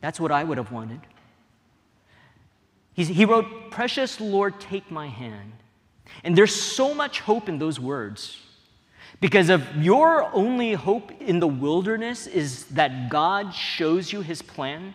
That's 0.00 0.18
what 0.18 0.32
I 0.32 0.44
would 0.44 0.56
have 0.56 0.72
wanted. 0.72 1.00
He 3.04 3.24
wrote, 3.24 3.70
Precious 3.70 4.20
Lord, 4.20 4.60
take 4.60 4.90
my 4.90 5.06
hand. 5.06 5.52
And 6.24 6.36
there's 6.36 6.54
so 6.54 6.94
much 6.94 7.20
hope 7.20 7.48
in 7.48 7.58
those 7.58 7.78
words. 7.78 8.36
Because 9.20 9.48
if 9.50 9.62
your 9.76 10.24
only 10.34 10.72
hope 10.72 11.12
in 11.20 11.38
the 11.38 11.46
wilderness 11.46 12.26
is 12.26 12.64
that 12.66 13.08
God 13.08 13.54
shows 13.54 14.12
you 14.12 14.20
his 14.20 14.42
plan, 14.42 14.94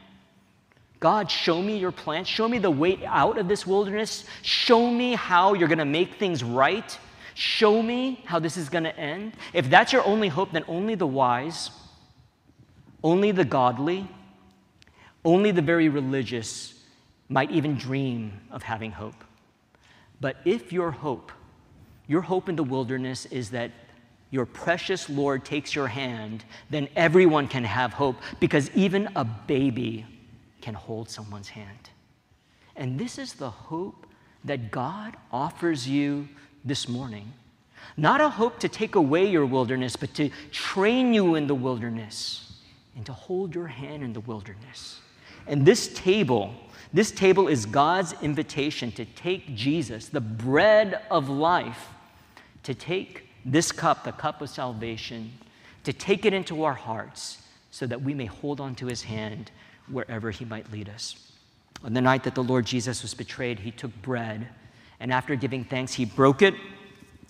God, 0.99 1.29
show 1.29 1.61
me 1.61 1.77
your 1.77 1.91
plan. 1.91 2.23
Show 2.23 2.47
me 2.47 2.59
the 2.59 2.71
way 2.71 3.05
out 3.05 3.37
of 3.37 3.47
this 3.49 3.67
wilderness. 3.67 4.25
Show 4.41 4.89
me 4.89 5.15
how 5.15 5.53
you're 5.53 5.67
going 5.67 5.77
to 5.77 5.85
make 5.85 6.15
things 6.15 6.43
right. 6.43 6.97
Show 7.35 7.81
me 7.81 8.21
how 8.25 8.39
this 8.39 8.55
is 8.55 8.69
going 8.69 8.85
to 8.85 8.97
end. 8.97 9.33
If 9.53 9.69
that's 9.69 9.91
your 9.91 10.05
only 10.05 10.29
hope, 10.29 10.53
then 10.53 10.63
only 10.67 10.95
the 10.95 11.07
wise, 11.07 11.71
only 13.03 13.31
the 13.31 13.43
godly, 13.43 14.07
only 15.25 15.51
the 15.51 15.61
very 15.61 15.89
religious 15.89 16.73
might 17.33 17.49
even 17.49 17.75
dream 17.75 18.31
of 18.51 18.61
having 18.61 18.91
hope. 18.91 19.23
But 20.21 20.37
if 20.45 20.71
your 20.71 20.91
hope, 20.91 21.31
your 22.07 22.21
hope 22.21 22.47
in 22.47 22.55
the 22.55 22.63
wilderness 22.63 23.25
is 23.25 23.49
that 23.49 23.71
your 24.29 24.45
precious 24.45 25.09
Lord 25.09 25.43
takes 25.43 25.73
your 25.73 25.87
hand, 25.87 26.45
then 26.69 26.87
everyone 26.95 27.47
can 27.47 27.63
have 27.63 27.91
hope 27.91 28.17
because 28.39 28.69
even 28.75 29.09
a 29.15 29.25
baby 29.25 30.05
can 30.61 30.75
hold 30.75 31.09
someone's 31.09 31.49
hand. 31.49 31.89
And 32.75 32.99
this 32.99 33.17
is 33.17 33.33
the 33.33 33.49
hope 33.49 34.05
that 34.45 34.69
God 34.69 35.17
offers 35.31 35.87
you 35.87 36.27
this 36.63 36.87
morning. 36.87 37.33
Not 37.97 38.21
a 38.21 38.29
hope 38.29 38.59
to 38.59 38.69
take 38.69 38.93
away 38.93 39.25
your 39.27 39.47
wilderness, 39.47 39.95
but 39.95 40.13
to 40.15 40.29
train 40.51 41.15
you 41.15 41.33
in 41.33 41.47
the 41.47 41.55
wilderness 41.55 42.59
and 42.95 43.03
to 43.07 43.13
hold 43.13 43.55
your 43.55 43.67
hand 43.67 44.03
in 44.03 44.13
the 44.13 44.19
wilderness. 44.19 44.99
And 45.47 45.65
this 45.65 45.87
table, 45.95 46.53
this 46.93 47.09
table 47.09 47.47
is 47.47 47.65
God's 47.65 48.13
invitation 48.21 48.91
to 48.93 49.05
take 49.05 49.55
Jesus, 49.55 50.09
the 50.09 50.21
bread 50.21 51.01
of 51.09 51.27
life, 51.27 51.89
to 52.63 52.75
take 52.75 53.27
this 53.43 53.71
cup, 53.71 54.03
the 54.03 54.11
cup 54.11 54.41
of 54.41 54.49
salvation, 54.49 55.31
to 55.83 55.91
take 55.91 56.25
it 56.25 56.33
into 56.33 56.63
our 56.63 56.75
hearts 56.75 57.39
so 57.71 57.87
that 57.87 58.03
we 58.03 58.13
may 58.13 58.25
hold 58.25 58.61
on 58.61 58.75
to 58.75 58.85
his 58.85 59.01
hand 59.01 59.49
wherever 59.89 60.29
he 60.29 60.45
might 60.45 60.71
lead 60.71 60.87
us. 60.87 61.31
On 61.83 61.93
the 61.93 62.01
night 62.01 62.23
that 62.23 62.35
the 62.35 62.43
Lord 62.43 62.65
Jesus 62.65 63.01
was 63.01 63.15
betrayed, 63.15 63.59
he 63.59 63.71
took 63.71 63.91
bread, 64.03 64.47
and 64.99 65.11
after 65.11 65.35
giving 65.35 65.65
thanks, 65.65 65.93
he 65.93 66.05
broke 66.05 66.43
it, 66.43 66.53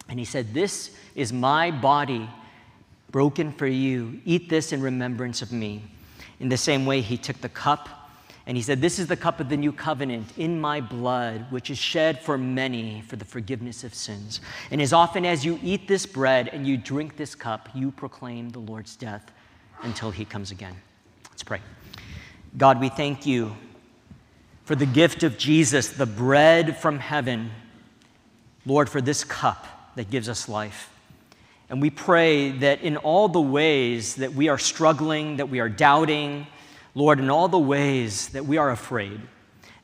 and 0.09 0.19
he 0.19 0.25
said, 0.25 0.53
This 0.53 0.95
is 1.15 1.31
my 1.31 1.71
body 1.71 2.29
broken 3.11 3.53
for 3.53 3.65
you. 3.65 4.19
Eat 4.25 4.49
this 4.49 4.73
in 4.73 4.81
remembrance 4.81 5.41
of 5.41 5.53
me. 5.53 5.83
In 6.41 6.49
the 6.49 6.57
same 6.57 6.85
way, 6.85 6.99
he 6.99 7.15
took 7.15 7.39
the 7.39 7.49
cup 7.49 8.02
and 8.45 8.57
he 8.57 8.63
said, 8.63 8.81
This 8.81 8.99
is 8.99 9.07
the 9.07 9.15
cup 9.15 9.39
of 9.39 9.49
the 9.49 9.57
new 9.57 9.71
covenant 9.71 10.37
in 10.37 10.59
my 10.59 10.81
blood, 10.81 11.45
which 11.49 11.69
is 11.69 11.77
shed 11.77 12.19
for 12.21 12.37
many 12.37 13.01
for 13.07 13.15
the 13.15 13.25
forgiveness 13.25 13.83
of 13.83 13.93
sins. 13.93 14.41
And 14.69 14.81
as 14.81 14.91
often 14.91 15.25
as 15.25 15.45
you 15.45 15.59
eat 15.63 15.87
this 15.87 16.05
bread 16.05 16.49
and 16.49 16.67
you 16.67 16.75
drink 16.77 17.15
this 17.15 17.35
cup, 17.35 17.69
you 17.73 17.91
proclaim 17.91 18.49
the 18.49 18.59
Lord's 18.59 18.95
death 18.95 19.31
until 19.81 20.11
he 20.11 20.25
comes 20.25 20.51
again. 20.51 20.75
Let's 21.29 21.43
pray. 21.43 21.61
God, 22.57 22.81
we 22.81 22.89
thank 22.89 23.25
you 23.25 23.55
for 24.65 24.75
the 24.75 24.85
gift 24.85 25.23
of 25.23 25.37
Jesus, 25.37 25.89
the 25.89 26.05
bread 26.05 26.77
from 26.77 26.99
heaven. 26.99 27.51
Lord, 28.65 28.89
for 28.89 29.01
this 29.01 29.23
cup 29.23 29.91
that 29.95 30.09
gives 30.09 30.29
us 30.29 30.47
life. 30.47 30.89
And 31.69 31.81
we 31.81 31.89
pray 31.89 32.51
that 32.51 32.81
in 32.81 32.97
all 32.97 33.29
the 33.29 33.41
ways 33.41 34.15
that 34.15 34.33
we 34.33 34.49
are 34.49 34.57
struggling, 34.57 35.37
that 35.37 35.49
we 35.49 35.59
are 35.59 35.69
doubting, 35.69 36.47
Lord, 36.95 37.19
in 37.19 37.29
all 37.29 37.47
the 37.47 37.59
ways 37.59 38.29
that 38.29 38.45
we 38.45 38.57
are 38.57 38.69
afraid, 38.69 39.19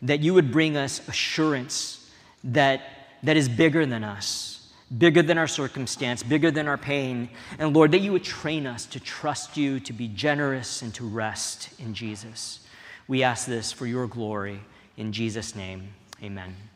that 0.01 0.19
you 0.19 0.33
would 0.33 0.51
bring 0.51 0.77
us 0.77 1.07
assurance 1.07 2.09
that, 2.43 2.81
that 3.23 3.35
is 3.35 3.49
bigger 3.49 3.85
than 3.85 4.03
us, 4.03 4.71
bigger 4.95 5.21
than 5.21 5.37
our 5.37 5.47
circumstance, 5.47 6.23
bigger 6.23 6.51
than 6.51 6.67
our 6.67 6.77
pain. 6.77 7.29
And 7.57 7.75
Lord, 7.75 7.91
that 7.91 7.99
you 7.99 8.11
would 8.11 8.23
train 8.23 8.65
us 8.65 8.85
to 8.87 8.99
trust 8.99 9.57
you, 9.57 9.79
to 9.81 9.93
be 9.93 10.07
generous, 10.07 10.81
and 10.81 10.93
to 10.95 11.07
rest 11.07 11.69
in 11.79 11.93
Jesus. 11.93 12.61
We 13.07 13.23
ask 13.23 13.47
this 13.47 13.71
for 13.71 13.87
your 13.87 14.07
glory. 14.07 14.59
In 14.97 15.11
Jesus' 15.11 15.55
name, 15.55 15.89
amen. 16.21 16.55